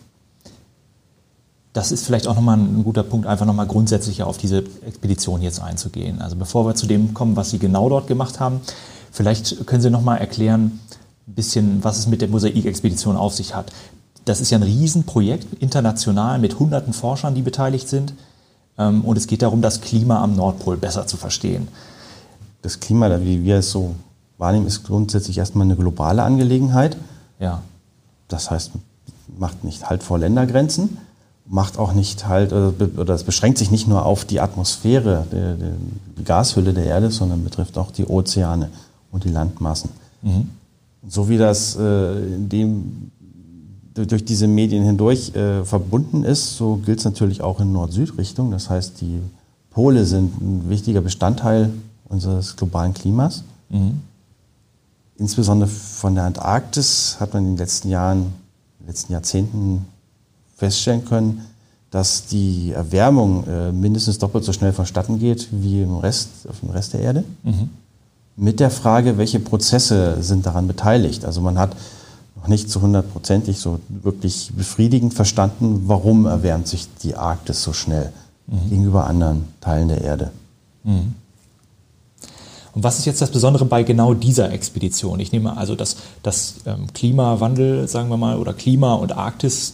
[1.72, 5.61] das ist vielleicht auch nochmal ein guter Punkt, einfach nochmal grundsätzlicher auf diese Expedition jetzt
[5.61, 6.20] einzugehen.
[6.20, 8.61] Also bevor wir zu dem kommen, was Sie genau dort gemacht haben,
[9.12, 10.80] vielleicht können Sie nochmal erklären,
[11.28, 13.72] ein bisschen, was es mit der Mosaikexpedition auf sich hat.
[14.24, 18.14] Das ist ja ein Riesenprojekt, international mit hunderten Forschern, die beteiligt sind.
[18.76, 21.68] Ähm, und es geht darum, das Klima am Nordpol besser zu verstehen.
[22.62, 23.94] Das Klima, wie wir es so
[24.38, 26.96] wahrnehmen, ist grundsätzlich erstmal eine globale Angelegenheit.
[27.38, 27.62] Ja.
[28.26, 28.72] Das heißt,
[29.38, 30.98] macht nicht halt vor Ländergrenzen
[31.51, 36.25] macht auch nicht halt, oder es beschränkt sich nicht nur auf die Atmosphäre, die, die
[36.25, 38.71] Gashülle der Erde, sondern betrifft auch die Ozeane
[39.11, 39.91] und die Landmassen.
[40.23, 40.49] Mhm.
[41.09, 43.11] So wie das äh, in dem,
[43.95, 48.53] durch diese Medien hindurch äh, verbunden ist, so gilt es natürlich auch in Nord-Süd-Richtung.
[48.53, 49.19] Das heißt, die
[49.71, 51.71] Pole sind ein wichtiger Bestandteil
[52.09, 53.43] unseres globalen Klimas.
[53.71, 54.01] Mhm.
[55.17, 59.87] Insbesondere von der Antarktis hat man in den letzten Jahren, in den letzten Jahrzehnten
[60.61, 61.46] feststellen können,
[61.90, 66.70] dass die Erwärmung äh, mindestens doppelt so schnell vonstatten geht wie im Rest, auf dem
[66.70, 67.25] Rest der Erde.
[67.42, 67.70] Mhm.
[68.37, 71.25] Mit der Frage, welche Prozesse sind daran beteiligt.
[71.25, 71.75] Also man hat
[72.37, 78.12] noch nicht zu hundertprozentig so wirklich befriedigend verstanden, warum erwärmt sich die Arktis so schnell
[78.46, 78.70] mhm.
[78.70, 80.31] gegenüber anderen Teilen der Erde.
[80.85, 81.14] Mhm.
[82.73, 85.18] Und was ist jetzt das Besondere bei genau dieser Expedition?
[85.18, 89.73] Ich nehme also, dass das ähm, Klimawandel, sagen wir mal, oder Klima und Arktis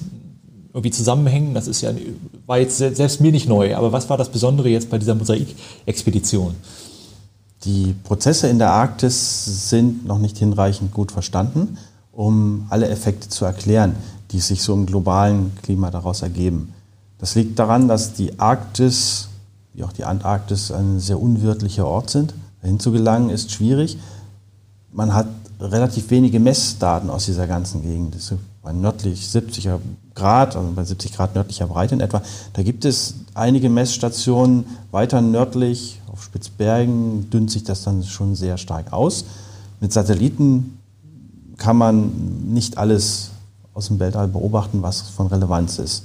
[0.76, 1.54] irgendwie zusammenhängen.
[1.54, 1.90] Das ist ja,
[2.44, 3.74] war jetzt selbst mir nicht neu.
[3.74, 6.54] Aber was war das Besondere jetzt bei dieser Mosaikexpedition?
[7.64, 11.78] Die Prozesse in der Arktis sind noch nicht hinreichend gut verstanden,
[12.12, 13.96] um alle Effekte zu erklären,
[14.32, 16.74] die sich so im globalen Klima daraus ergeben.
[17.18, 19.28] Das liegt daran, dass die Arktis,
[19.72, 22.34] wie auch die Antarktis, ein sehr unwirtlicher Ort sind.
[22.60, 23.96] Dahin zu gelangen ist schwierig.
[24.92, 25.28] Man hat
[25.60, 28.16] relativ wenige Messdaten aus dieser ganzen Gegend.
[28.62, 29.68] Bei nördlich 70
[30.14, 32.22] Grad, also bei 70 Grad nördlicher Breite in etwa.
[32.52, 38.58] Da gibt es einige Messstationen weiter nördlich, auf Spitzbergen dünnt sich das dann schon sehr
[38.58, 39.24] stark aus.
[39.80, 40.78] Mit Satelliten
[41.56, 43.30] kann man nicht alles
[43.72, 46.04] aus dem Weltall beobachten, was von Relevanz ist.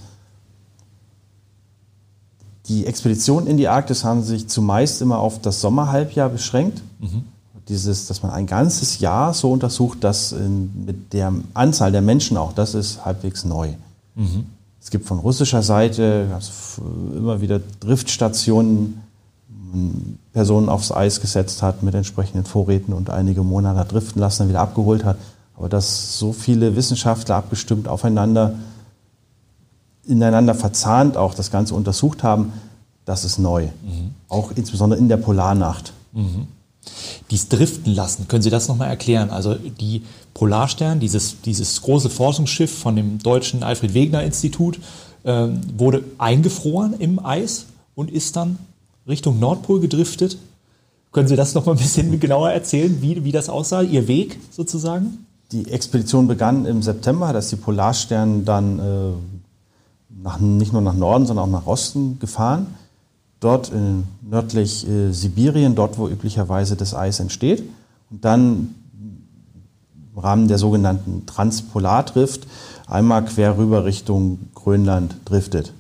[2.67, 6.81] Die Expeditionen in die Arktis haben sich zumeist immer auf das Sommerhalbjahr beschränkt.
[6.99, 7.23] Mhm
[7.67, 12.53] dieses, dass man ein ganzes Jahr so untersucht, dass mit der Anzahl der Menschen auch,
[12.53, 13.69] das ist halbwegs neu.
[14.15, 14.45] Mhm.
[14.81, 16.27] Es gibt von russischer Seite
[17.15, 19.01] immer wieder Driftstationen,
[20.33, 24.49] Personen aufs Eis gesetzt hat mit entsprechenden Vorräten und einige Monate hat driften lassen, dann
[24.49, 25.17] wieder abgeholt hat.
[25.55, 28.55] Aber dass so viele Wissenschaftler abgestimmt aufeinander,
[30.05, 32.51] ineinander verzahnt auch das Ganze untersucht haben,
[33.05, 33.65] das ist neu.
[33.65, 34.15] Mhm.
[34.27, 35.93] Auch insbesondere in der Polarnacht.
[36.11, 36.47] Mhm
[37.29, 38.27] dies driften lassen.
[38.27, 39.29] Können Sie das nochmal erklären?
[39.29, 44.79] Also die Polarstern, dieses, dieses große Forschungsschiff von dem deutschen Alfred Wegener Institut,
[45.23, 48.57] äh, wurde eingefroren im Eis und ist dann
[49.07, 50.37] Richtung Nordpol gedriftet.
[51.11, 55.25] Können Sie das nochmal ein bisschen genauer erzählen, wie, wie das aussah, Ihr Weg sozusagen?
[55.51, 61.25] Die Expedition begann im September, dass die Polarstern dann äh, nach, nicht nur nach Norden,
[61.25, 62.67] sondern auch nach Osten gefahren
[63.41, 67.63] dort in nördlich äh, Sibirien, dort wo üblicherweise das Eis entsteht.
[68.09, 68.75] Und dann
[70.13, 72.47] im Rahmen der sogenannten Transpolardrift
[72.87, 75.73] einmal quer rüber Richtung Grönland driftet.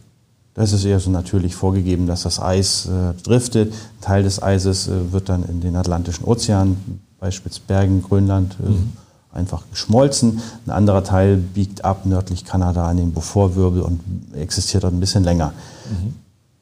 [0.53, 3.71] Da ist eher so natürlich vorgegeben, dass das Eis äh, driftet.
[3.71, 6.75] Ein Teil des Eises äh, wird dann in den Atlantischen Ozean,
[7.19, 8.91] bei Spitzbergen, Grönland, äh, mhm.
[9.31, 10.41] einfach geschmolzen.
[10.65, 14.01] Ein anderer Teil biegt ab nördlich Kanada an den Beaufortwirbel und
[14.35, 15.53] existiert dort ein bisschen länger.
[15.89, 16.15] Mhm.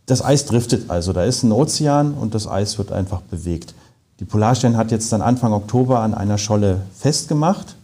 [0.10, 1.13] Das Eis driftet also.
[1.13, 3.76] Da ist ein Ozean und das Eis wird einfach bewegt.
[4.19, 7.76] Die Polarstern hat jetzt dann Anfang Oktober an einer Scholle festgemacht.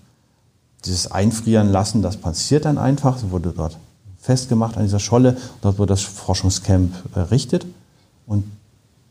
[0.86, 3.20] Dieses Einfrieren lassen, das passiert dann einfach.
[3.20, 3.78] So wurde dort
[4.20, 5.38] festgemacht an dieser Scholle.
[5.62, 7.64] Dort wurde das Forschungscamp errichtet
[8.26, 8.44] und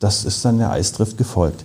[0.00, 1.64] das ist dann der Eisdrift gefolgt.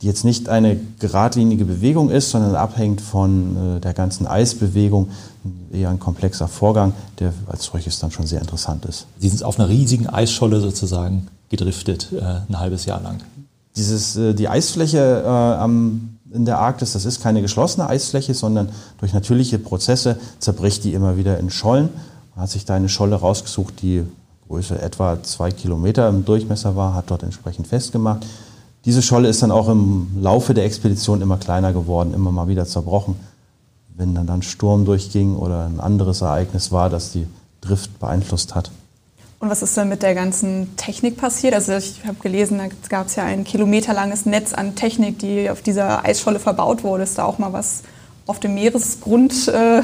[0.00, 5.08] Die jetzt nicht eine geradlinige Bewegung ist, sondern abhängt von äh, der ganzen Eisbewegung.
[5.72, 9.06] Eher ein komplexer Vorgang, der als solches dann schon sehr interessant ist.
[9.18, 13.20] Sie sind auf einer riesigen Eisscholle sozusagen gedriftet, äh, ein halbes Jahr lang.
[13.76, 19.12] Dieses, äh, die Eisfläche am, in der Arktis, das ist keine geschlossene Eisfläche, sondern durch
[19.12, 21.88] natürliche Prozesse zerbricht die immer wieder in Schollen.
[22.34, 24.04] Man hat sich da eine Scholle rausgesucht, die
[24.48, 28.24] Größe etwa zwei Kilometer im Durchmesser war, hat dort entsprechend festgemacht.
[28.88, 32.64] Diese Scholle ist dann auch im Laufe der Expedition immer kleiner geworden, immer mal wieder
[32.64, 33.16] zerbrochen.
[33.94, 37.26] Wenn dann ein Sturm durchging oder ein anderes Ereignis war, das die
[37.60, 38.70] Drift beeinflusst hat.
[39.40, 41.52] Und was ist denn mit der ganzen Technik passiert?
[41.52, 45.60] Also ich habe gelesen, da gab es ja ein kilometerlanges Netz an Technik, die auf
[45.60, 47.02] dieser Eisscholle verbaut wurde.
[47.02, 47.82] Ist da auch mal was
[48.26, 49.82] auf dem Meeresgrund äh,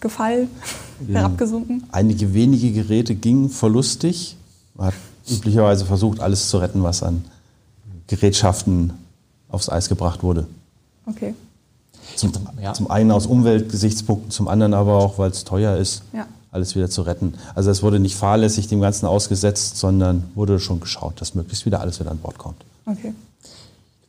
[0.00, 0.48] gefallen?
[1.12, 1.84] herabgesunken?
[1.92, 4.38] Einige wenige Geräte gingen verlustig.
[4.76, 4.94] Man hat
[5.30, 7.22] üblicherweise versucht, alles zu retten, was an
[8.10, 8.92] Gerätschaften
[9.48, 10.46] aufs Eis gebracht wurde.
[11.06, 11.34] Okay.
[12.16, 12.72] Zum, ja.
[12.72, 16.26] zum einen aus Umweltgesichtspunkten, zum anderen aber auch, weil es teuer ist, ja.
[16.50, 17.34] alles wieder zu retten.
[17.54, 21.80] Also es wurde nicht fahrlässig dem Ganzen ausgesetzt, sondern wurde schon geschaut, dass möglichst wieder
[21.80, 22.56] alles wieder an Bord kommt.
[22.84, 23.14] Okay.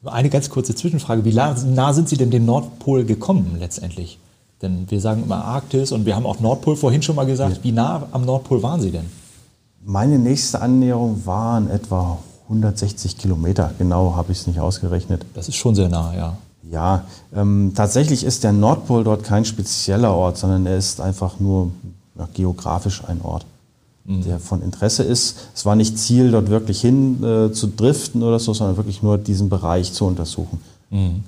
[0.04, 1.24] Eine ganz kurze Zwischenfrage.
[1.24, 4.18] Wie nah sind Sie denn dem Nordpol gekommen letztendlich?
[4.64, 7.58] Denn wir sagen immer Arktis und wir haben auch Nordpol vorhin schon mal gesagt.
[7.58, 7.64] Ja.
[7.64, 9.06] Wie nah am Nordpol waren Sie denn?
[9.86, 12.18] Meine nächste Annäherung waren etwa
[12.52, 13.74] 160 Kilometer.
[13.78, 15.26] Genau habe ich es nicht ausgerechnet.
[15.34, 16.38] Das ist schon sehr nah, ja.
[16.70, 21.72] Ja, ähm, tatsächlich ist der Nordpol dort kein spezieller Ort, sondern er ist einfach nur
[22.18, 23.46] ja, geografisch ein Ort,
[24.06, 24.24] mhm.
[24.24, 25.38] der von Interesse ist.
[25.56, 29.18] Es war nicht Ziel, dort wirklich hin äh, zu driften oder so, sondern wirklich nur
[29.18, 30.62] diesen Bereich zu untersuchen.
[30.92, 31.24] Mhm.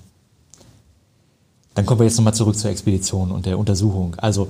[1.74, 4.16] Dann kommen wir jetzt nochmal zurück zur Expedition und der Untersuchung.
[4.18, 4.50] Also,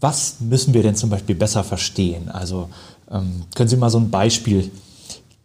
[0.00, 2.28] was müssen wir denn zum Beispiel besser verstehen?
[2.28, 2.68] Also,
[3.10, 4.70] ähm, können Sie mal so ein Beispiel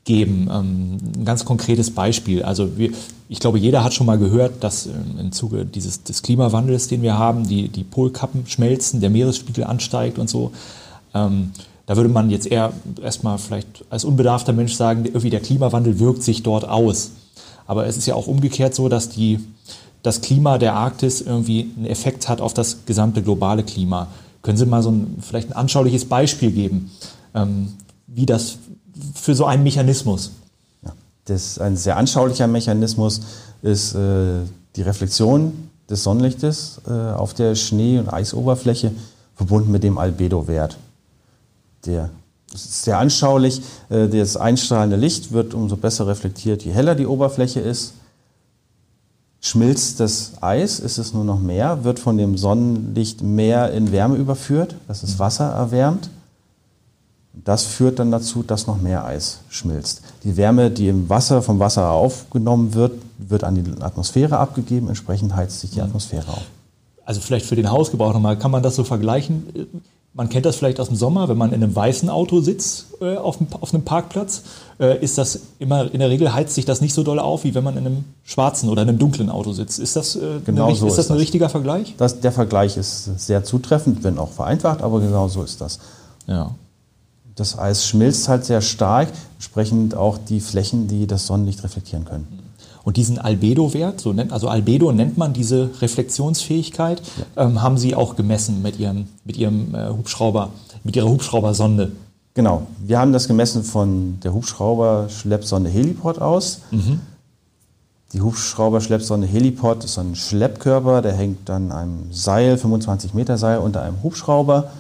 [0.08, 2.42] geben, ähm, ein ganz konkretes Beispiel.
[2.42, 2.92] Also wir,
[3.30, 7.04] ich glaube, jeder hat schon mal gehört, dass ähm, im Zuge dieses, des Klimawandels, den
[7.04, 10.52] wir haben, die, die Polkappen schmelzen, der Meeresspiegel ansteigt und so.
[11.14, 11.52] Ähm,
[11.86, 16.24] da würde man jetzt eher erstmal vielleicht als unbedarfter Mensch sagen, irgendwie der Klimawandel wirkt
[16.24, 17.12] sich dort aus.
[17.68, 19.40] Aber es ist ja auch umgekehrt so, dass die
[20.04, 24.08] das Klima der Arktis irgendwie einen Effekt hat auf das gesamte globale Klima.
[24.42, 26.92] Können Sie mal so ein, vielleicht ein anschauliches Beispiel geben,
[27.36, 27.74] ähm,
[28.08, 28.58] wie das
[29.14, 30.32] für so einen Mechanismus?
[30.84, 30.94] Ja,
[31.26, 33.22] das ist ein sehr anschaulicher Mechanismus
[33.62, 34.42] ist äh,
[34.76, 38.92] die Reflexion des Sonnenlichtes äh, auf der Schnee- und Eisoberfläche
[39.36, 40.78] verbunden mit dem Albedo-Wert.
[41.86, 42.10] Der
[42.54, 43.62] ist sehr anschaulich.
[43.90, 47.94] Äh, das einstrahlende Licht wird umso besser reflektiert, je heller die Oberfläche ist.
[49.40, 54.18] Schmilzt das Eis, ist es nur noch mehr, wird von dem Sonnenlicht mehr in Wärme
[54.18, 56.10] überführt, das ist Wasser erwärmt.
[57.44, 60.02] Das führt dann dazu, dass noch mehr Eis schmilzt.
[60.24, 65.36] Die Wärme, die im Wasser vom Wasser aufgenommen wird, wird an die Atmosphäre abgegeben, entsprechend
[65.36, 65.86] heizt sich die mhm.
[65.86, 66.44] Atmosphäre auf.
[67.06, 69.68] Also vielleicht für den Hausgebrauch nochmal, kann man das so vergleichen?
[70.14, 73.18] Man kennt das vielleicht aus dem Sommer, wenn man in einem weißen Auto sitzt äh,
[73.18, 74.42] auf, dem, auf, einem Parkplatz,
[74.80, 77.54] äh, ist das immer, in der Regel heizt sich das nicht so doll auf, wie
[77.54, 79.80] wenn man in einem schwarzen oder einem dunklen Auto sitzt.
[79.80, 81.94] Ist das, äh, genau eine, so ist das ein richtiger Vergleich?
[81.98, 85.80] Das, der Vergleich ist sehr zutreffend, wenn auch vereinfacht, aber genau so ist das.
[86.26, 86.52] Ja.
[87.38, 92.28] Das Eis schmilzt halt sehr stark, entsprechend auch die Flächen, die das Sonnenlicht reflektieren können.
[92.84, 97.02] Und diesen Albedo-Wert, so nennt, also Albedo nennt man diese Reflexionsfähigkeit,
[97.36, 97.46] ja.
[97.46, 100.50] ähm, haben Sie auch gemessen mit Ihrem, mit Ihrem äh, Hubschrauber,
[100.84, 101.92] mit Ihrer Hubschraubersonde.
[102.34, 106.62] Genau, wir haben das gemessen von der Hubschrauber-Schleppsonde Helipod aus.
[106.72, 107.02] Mhm.
[108.14, 113.84] Die Hubschrauber-Schleppsonde Helipod ist ein Schleppkörper, der hängt an einem Seil, 25 Meter Seil, unter
[113.84, 114.72] einem Hubschrauber,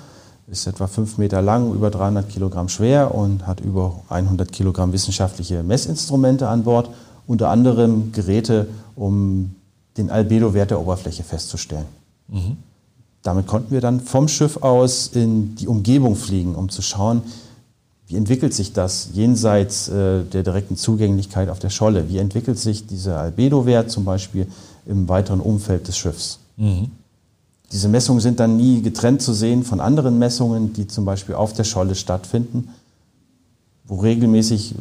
[0.47, 5.61] ist etwa 5 Meter lang, über 300 Kilogramm schwer und hat über 100 Kilogramm wissenschaftliche
[5.61, 6.89] Messinstrumente an Bord
[7.27, 9.55] unter anderem Geräte, um
[9.97, 11.85] den Albedo-Wert der Oberfläche festzustellen.
[12.29, 12.57] Mhm.
[13.23, 17.23] Damit konnten wir dann vom Schiff aus in die Umgebung fliegen, um zu schauen,
[18.07, 22.07] wie entwickelt sich das jenseits äh, der direkten Zugänglichkeit auf der Scholle?
[22.07, 24.47] Wie entwickelt sich dieser Albedo-Wert zum Beispiel
[24.85, 26.39] im weiteren Umfeld des Schiffs?
[26.55, 26.91] Mhm.
[27.71, 31.53] Diese Messungen sind dann nie getrennt zu sehen von anderen Messungen, die zum Beispiel auf
[31.53, 32.69] der Scholle stattfinden,
[33.85, 34.75] wo regelmäßig äh,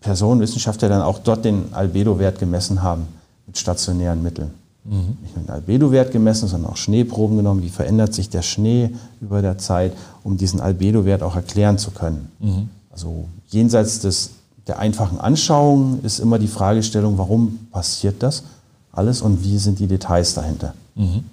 [0.00, 3.06] Personen, Wissenschaftler dann auch dort den Albedo-Wert gemessen haben
[3.46, 4.50] mit stationären Mitteln.
[4.84, 5.16] Mhm.
[5.22, 7.62] Nicht nur den Albedo-Wert gemessen, sondern auch Schneeproben genommen.
[7.62, 12.30] Wie verändert sich der Schnee über der Zeit, um diesen Albedo-Wert auch erklären zu können.
[12.38, 12.68] Mhm.
[12.90, 14.30] Also jenseits des,
[14.66, 18.42] der einfachen Anschauung ist immer die Fragestellung, warum passiert das
[18.92, 20.74] alles und wie sind die Details dahinter.
[20.94, 21.24] Mhm.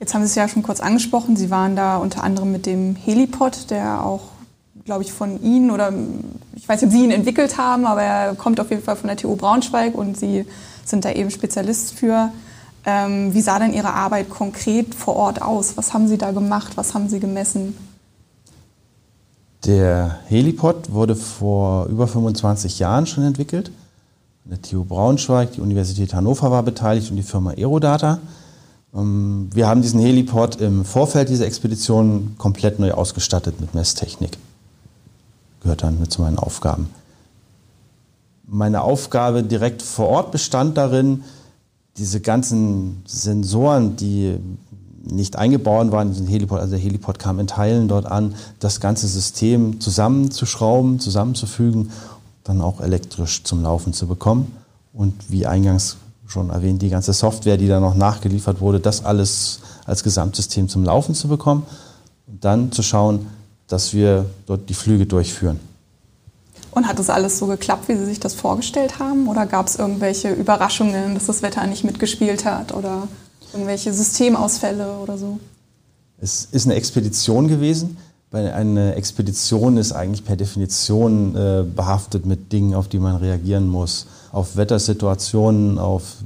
[0.00, 1.36] Jetzt haben Sie es ja schon kurz angesprochen.
[1.36, 4.22] Sie waren da unter anderem mit dem Helipod, der auch,
[4.86, 5.92] glaube ich, von Ihnen oder
[6.56, 9.08] ich weiß nicht, ob Sie ihn entwickelt haben, aber er kommt auf jeden Fall von
[9.08, 10.46] der TU Braunschweig und Sie
[10.86, 12.32] sind da eben Spezialist für.
[12.86, 15.76] Ähm, wie sah denn Ihre Arbeit konkret vor Ort aus?
[15.76, 16.72] Was haben Sie da gemacht?
[16.76, 17.76] Was haben Sie gemessen?
[19.66, 23.70] Der Helipod wurde vor über 25 Jahren schon entwickelt.
[24.46, 28.18] Der TU Braunschweig, die Universität Hannover war beteiligt und die Firma Aerodata.
[28.94, 34.38] Ähm, wir haben diesen Helipod im Vorfeld dieser Expedition komplett neu ausgestattet mit Messtechnik.
[35.62, 36.88] Gehört dann mit zu meinen Aufgaben.
[38.46, 41.22] Meine Aufgabe direkt vor Ort bestand darin,
[41.96, 44.38] diese ganzen Sensoren, die
[45.04, 48.80] nicht eingebaut waren in diesen Helipod, also der Helipod kam in Teilen dort an, das
[48.80, 51.90] ganze System zusammenzuschrauben, zusammenzufügen,
[52.44, 54.52] dann auch elektrisch zum Laufen zu bekommen.
[54.92, 55.96] Und wie eingangs
[56.30, 60.84] schon erwähnt, die ganze Software, die da noch nachgeliefert wurde, das alles als Gesamtsystem zum
[60.84, 61.66] Laufen zu bekommen
[62.26, 63.26] und dann zu schauen,
[63.66, 65.58] dass wir dort die Flüge durchführen.
[66.72, 69.26] Und hat das alles so geklappt, wie Sie sich das vorgestellt haben?
[69.26, 73.08] Oder gab es irgendwelche Überraschungen, dass das Wetter nicht mitgespielt hat oder
[73.52, 75.40] irgendwelche Systemausfälle oder so?
[76.20, 77.96] Es ist eine Expedition gewesen.
[78.30, 84.06] Eine Expedition ist eigentlich per Definition äh, behaftet mit Dingen, auf die man reagieren muss
[84.32, 86.16] auf Wettersituationen, auf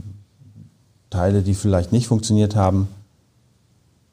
[1.11, 2.89] Teile, die vielleicht nicht funktioniert haben.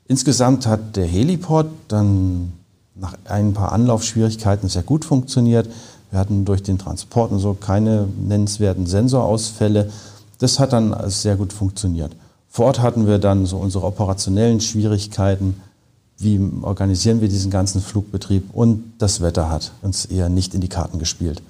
[0.08, 2.54] Insgesamt hat der Helipod dann
[2.96, 5.68] nach ein paar Anlaufschwierigkeiten sehr gut funktioniert.
[6.12, 9.90] Wir hatten durch den Transport und so keine nennenswerten Sensorausfälle.
[10.40, 12.16] Das hat dann sehr gut funktioniert.
[12.50, 15.62] Vor Ort hatten wir dann so unsere operationellen Schwierigkeiten.
[16.18, 18.50] Wie organisieren wir diesen ganzen Flugbetrieb?
[18.54, 21.42] Und das Wetter hat uns eher nicht in die Karten gespielt.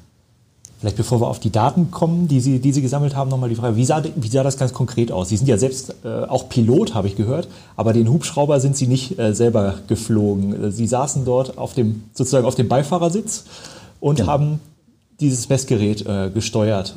[0.82, 3.56] Vielleicht bevor wir auf die Daten kommen, die Sie, die Sie gesammelt haben, nochmal die
[3.56, 5.30] Frage, wie sah, wie sah das ganz konkret aus?
[5.30, 8.88] Sie sind ja selbst äh, auch Pilot, habe ich gehört, aber den Hubschrauber sind Sie
[8.88, 10.72] nicht äh, selber geflogen.
[10.72, 13.44] Sie saßen dort auf dem, sozusagen auf dem Beifahrersitz
[14.00, 14.32] und genau.
[14.32, 14.60] haben
[15.20, 16.96] dieses Messgerät äh, gesteuert.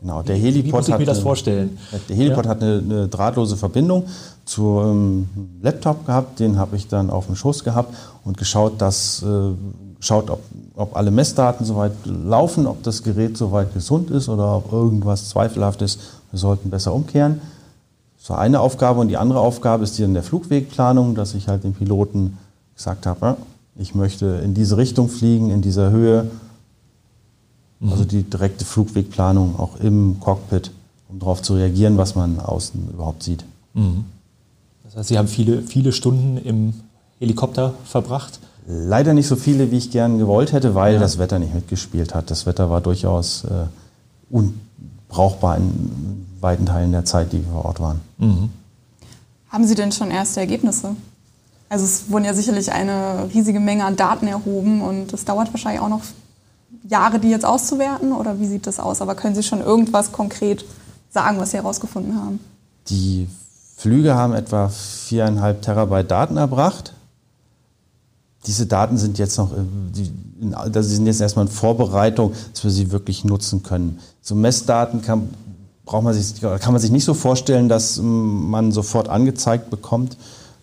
[0.00, 1.76] Genau, der Helipod wie muss ich mir das vorstellen?
[2.08, 2.50] Der Helipod ja?
[2.52, 4.06] hat eine, eine, drahtlose Verbindung
[4.46, 5.28] zum ähm,
[5.60, 9.26] Laptop gehabt, den habe ich dann auf dem Schoß gehabt und geschaut, dass äh,
[10.00, 10.42] schaut, ob,
[10.74, 15.82] ob alle Messdaten soweit laufen, ob das Gerät soweit gesund ist oder ob irgendwas zweifelhaft
[15.82, 16.00] ist.
[16.30, 17.40] Wir sollten besser umkehren.
[18.20, 21.48] Das war eine Aufgabe und die andere Aufgabe ist die in der Flugwegplanung, dass ich
[21.48, 22.38] halt den Piloten
[22.74, 23.36] gesagt habe,
[23.76, 26.30] ich möchte in diese Richtung fliegen, in dieser Höhe.
[27.80, 27.90] Mhm.
[27.90, 30.72] Also die direkte Flugwegplanung auch im Cockpit,
[31.08, 33.44] um darauf zu reagieren, was man außen überhaupt sieht.
[33.74, 34.04] Mhm.
[34.84, 36.74] Das heißt, Sie haben viele, viele Stunden im
[37.20, 38.40] Helikopter verbracht.
[38.70, 41.00] Leider nicht so viele, wie ich gern gewollt hätte, weil ja.
[41.00, 42.30] das Wetter nicht mitgespielt hat.
[42.30, 43.64] Das Wetter war durchaus äh,
[44.28, 48.00] unbrauchbar in weiten Teilen der Zeit, die wir vor Ort waren.
[48.18, 48.50] Mhm.
[49.48, 50.94] Haben Sie denn schon erste Ergebnisse?
[51.70, 55.80] Also es wurden ja sicherlich eine riesige Menge an Daten erhoben und es dauert wahrscheinlich
[55.80, 56.02] auch noch
[56.86, 59.00] Jahre, die jetzt auszuwerten oder wie sieht das aus?
[59.00, 60.66] Aber können Sie schon irgendwas konkret
[61.08, 62.38] sagen, was Sie herausgefunden haben?
[62.88, 63.28] Die
[63.76, 66.92] Flüge haben etwa viereinhalb Terabyte Daten erbracht
[68.48, 69.56] diese Daten sind jetzt noch, äh,
[69.94, 73.98] die, die sind jetzt erstmal in Vorbereitung, dass wir sie wirklich nutzen können.
[74.22, 75.28] So Messdaten kann,
[75.84, 80.14] braucht man sich, kann man sich nicht so vorstellen, dass ähm, man sofort angezeigt bekommt,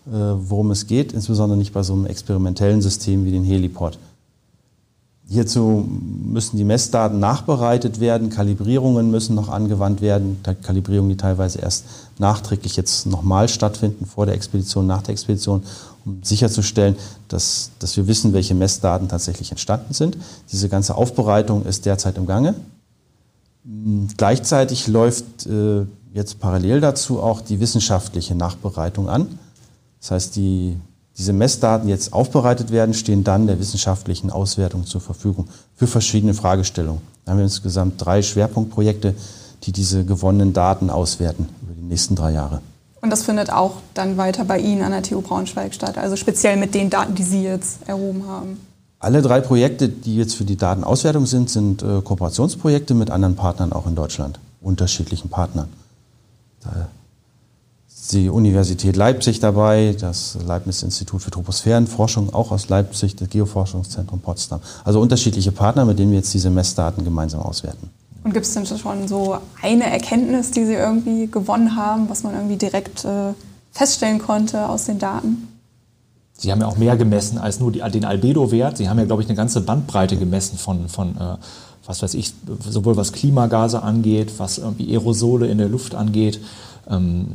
[0.06, 3.98] äh, worum es geht, insbesondere nicht bei so einem experimentellen System wie den Helipod.
[5.28, 11.84] Hierzu müssen die Messdaten nachbereitet werden, Kalibrierungen müssen noch angewandt werden, Kalibrierungen, die teilweise erst
[12.18, 15.64] nachträglich jetzt nochmal stattfinden, vor der Expedition, nach der Expedition,
[16.06, 16.96] um sicherzustellen,
[17.28, 20.16] dass, dass wir wissen, welche Messdaten tatsächlich entstanden sind.
[20.52, 22.54] Diese ganze Aufbereitung ist derzeit im Gange.
[23.64, 29.38] Hm, gleichzeitig läuft äh, jetzt parallel dazu auch die wissenschaftliche Nachbereitung an.
[30.00, 30.76] Das heißt, die
[31.18, 37.00] diese Messdaten jetzt aufbereitet werden, stehen dann der wissenschaftlichen Auswertung zur Verfügung für verschiedene Fragestellungen.
[37.24, 39.14] Da haben wir insgesamt drei Schwerpunktprojekte,
[39.62, 42.60] die diese gewonnenen Daten auswerten über die nächsten drei Jahre.
[43.06, 46.56] Und das findet auch dann weiter bei Ihnen an der TU Braunschweig statt, also speziell
[46.56, 48.58] mit den Daten, die Sie jetzt erhoben haben?
[48.98, 53.72] Alle drei Projekte, die jetzt für die Datenauswertung sind, sind äh, Kooperationsprojekte mit anderen Partnern
[53.72, 55.68] auch in Deutschland, unterschiedlichen Partnern.
[56.64, 56.88] Da
[57.88, 64.58] ist die Universität Leipzig dabei, das Leibniz-Institut für Troposphärenforschung auch aus Leipzig, das Geoforschungszentrum Potsdam.
[64.82, 67.88] Also unterschiedliche Partner, mit denen wir jetzt diese Messdaten gemeinsam auswerten.
[68.26, 72.34] Und gibt es denn schon so eine Erkenntnis, die Sie irgendwie gewonnen haben, was man
[72.34, 73.34] irgendwie direkt äh,
[73.70, 75.46] feststellen konnte aus den Daten?
[76.32, 78.78] Sie haben ja auch mehr gemessen als nur die, den Albedo-Wert.
[78.78, 81.36] Sie haben ja, glaube ich, eine ganze Bandbreite gemessen von, von äh,
[81.86, 82.34] was weiß ich,
[82.68, 86.40] sowohl was Klimagase angeht, was irgendwie Aerosole in der Luft angeht.
[86.90, 87.28] Ähm,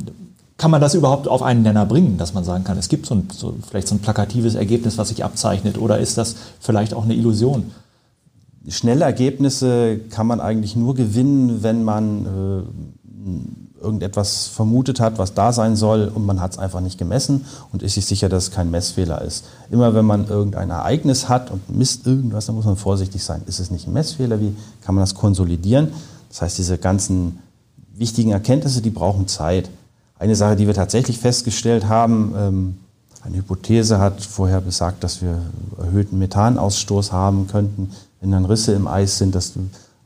[0.58, 3.14] kann man das überhaupt auf einen Nenner bringen, dass man sagen kann, es gibt so,
[3.14, 7.04] ein, so vielleicht so ein plakatives Ergebnis, was sich abzeichnet, oder ist das vielleicht auch
[7.04, 7.72] eine Illusion?
[8.68, 15.52] Schnelle Ergebnisse kann man eigentlich nur gewinnen, wenn man äh, irgendetwas vermutet hat, was da
[15.52, 18.50] sein soll und man hat es einfach nicht gemessen und ist sich sicher, dass es
[18.52, 19.44] kein Messfehler ist.
[19.70, 23.42] Immer wenn man irgendein Ereignis hat und misst irgendwas, dann muss man vorsichtig sein.
[23.46, 24.40] Ist es nicht ein Messfehler?
[24.40, 25.88] Wie kann man das konsolidieren?
[26.28, 27.40] Das heißt, diese ganzen
[27.94, 29.68] wichtigen Erkenntnisse, die brauchen Zeit.
[30.18, 32.76] Eine Sache, die wir tatsächlich festgestellt haben, ähm,
[33.24, 35.38] eine Hypothese hat vorher besagt, dass wir
[35.78, 37.90] erhöhten Methanausstoß haben könnten,
[38.22, 39.52] wenn dann Risse im Eis sind, dass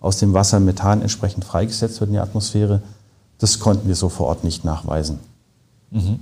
[0.01, 2.81] aus dem Wasser Methan entsprechend freigesetzt wird in die Atmosphäre.
[3.39, 5.19] Das konnten wir so vor Ort nicht nachweisen.
[5.91, 6.21] Mhm.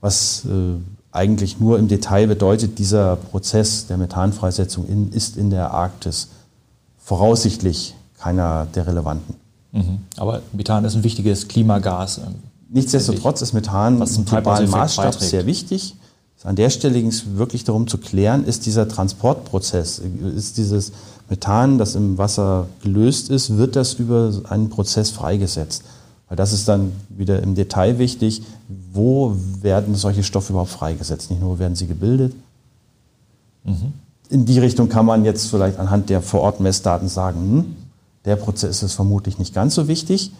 [0.00, 0.74] Was äh,
[1.12, 6.28] eigentlich nur im Detail bedeutet, dieser Prozess der Methanfreisetzung in, ist in der Arktis
[6.98, 9.36] voraussichtlich keiner der relevanten.
[9.70, 10.00] Mhm.
[10.16, 12.20] Aber Methan ist ein wichtiges Klimagas.
[12.70, 15.30] Nichtsdestotrotz ist Methan im globalen Maßstab beiträgt.
[15.30, 15.94] sehr wichtig.
[16.44, 20.02] An der Stelle ging es wirklich darum zu klären, ist dieser Transportprozess,
[20.36, 20.92] ist dieses
[21.30, 25.84] Methan, das im Wasser gelöst ist, wird das über einen Prozess freigesetzt?
[26.28, 28.42] Weil das ist dann wieder im Detail wichtig,
[28.92, 31.30] wo werden solche Stoffe überhaupt freigesetzt?
[31.30, 32.34] Nicht nur, wo werden sie gebildet?
[33.64, 33.94] Mhm.
[34.28, 37.76] In die Richtung kann man jetzt vielleicht anhand der Vor-Ort-Messdaten sagen, hm,
[38.26, 40.30] der Prozess ist vermutlich nicht ganz so wichtig.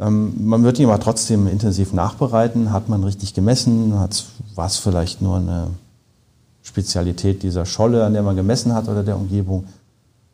[0.00, 2.72] Ähm, man wird ihn aber trotzdem intensiv nachbereiten.
[2.72, 3.92] Hat man richtig gemessen?
[4.54, 5.68] War es vielleicht nur eine
[6.62, 9.64] Spezialität dieser Scholle, an der man gemessen hat oder der Umgebung?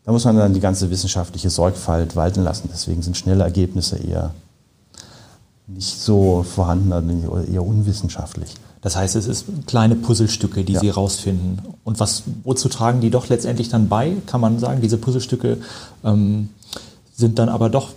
[0.04, 2.68] Da muss man dann die ganze wissenschaftliche Sorgfalt walten lassen.
[2.70, 4.32] Deswegen sind schnelle Ergebnisse eher
[5.66, 8.54] nicht so vorhanden oder eher unwissenschaftlich.
[8.82, 10.80] Das heißt, es ist kleine Puzzlestücke, die ja.
[10.80, 11.62] Sie rausfinden.
[11.84, 14.14] Und was, wozu tragen die doch letztendlich dann bei?
[14.26, 15.56] Kann man sagen, diese Puzzlestücke
[16.04, 16.50] ähm,
[17.16, 17.92] sind dann aber doch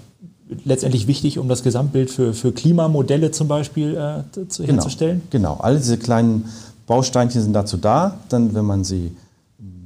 [0.66, 5.22] letztendlich wichtig, um das Gesamtbild für, für Klimamodelle zum Beispiel äh, zu, genau, herzustellen?
[5.30, 6.46] Genau, all diese kleinen
[6.86, 9.12] Bausteinchen sind dazu da, dann, wenn man sie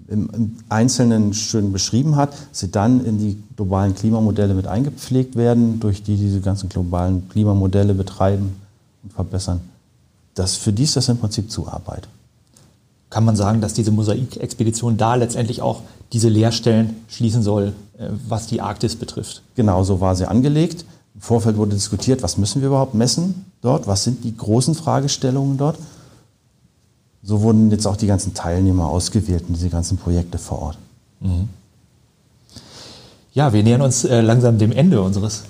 [0.07, 5.79] im, im, Einzelnen schön beschrieben hat, sie dann in die globalen Klimamodelle mit eingepflegt werden,
[5.79, 8.55] durch die diese ganzen globalen Klimamodelle betreiben
[9.03, 9.61] und verbessern.
[10.35, 12.07] Das, für die ist das im Prinzip Zuarbeit
[13.11, 15.81] kann man sagen, dass diese Mosaikexpedition da letztendlich auch
[16.13, 19.43] diese Leerstellen schließen soll, äh, was die Arktis betrifft.
[19.55, 20.85] Genau, so war sie angelegt.
[21.13, 25.57] Im Vorfeld wurde diskutiert, was müssen wir überhaupt messen dort, was sind die großen Fragestellungen
[25.57, 25.77] dort.
[27.21, 30.77] So wurden jetzt auch die ganzen Teilnehmer ausgewählt in diese ganzen Projekte vor Ort.
[31.19, 31.49] Mhm.
[33.33, 35.43] Ja, wir nähern uns äh, langsam dem Ende unseres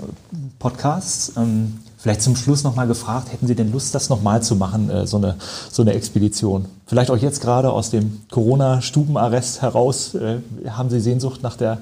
[0.60, 1.34] Podcasts.
[1.38, 5.06] Ähm, Vielleicht zum Schluss nochmal gefragt, hätten Sie denn Lust, das nochmal zu machen, äh,
[5.06, 5.36] so, eine,
[5.72, 6.66] so eine Expedition?
[6.88, 11.78] Vielleicht auch jetzt gerade aus dem Corona-Stubenarrest heraus, äh, haben Sie Sehnsucht nach, der,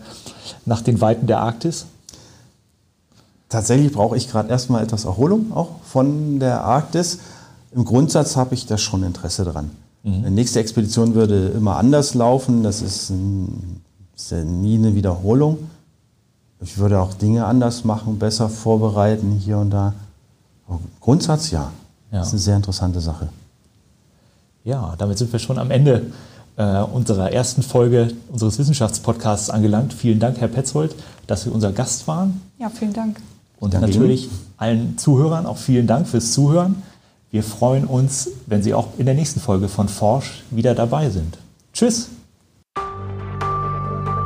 [0.65, 1.85] nach den Weiten der Arktis?
[3.47, 7.19] Tatsächlich brauche ich gerade erstmal etwas Erholung auch von der Arktis.
[7.73, 9.71] Im Grundsatz habe ich da schon Interesse dran.
[10.03, 10.23] Mhm.
[10.25, 12.61] Die nächste Expedition würde immer anders laufen.
[12.61, 13.81] Das ist, ein,
[14.17, 15.59] ist ja nie eine Wiederholung.
[16.61, 19.93] Ich würde auch Dinge anders machen, besser vorbereiten hier und da.
[20.99, 21.71] Grundsatz ja.
[22.11, 22.19] ja.
[22.19, 23.29] Das ist eine sehr interessante Sache.
[24.63, 26.07] Ja, damit sind wir schon am Ende
[26.57, 29.93] äh, unserer ersten Folge unseres Wissenschaftspodcasts angelangt.
[29.93, 30.93] Vielen Dank, Herr Petzold,
[31.25, 32.41] dass Sie unser Gast waren.
[32.59, 33.21] Ja, vielen Dank.
[33.59, 34.39] Und Danke natürlich Ihnen.
[34.57, 36.83] allen Zuhörern auch vielen Dank fürs Zuhören.
[37.31, 41.37] Wir freuen uns, wenn Sie auch in der nächsten Folge von Forsch wieder dabei sind.
[41.73, 42.09] Tschüss.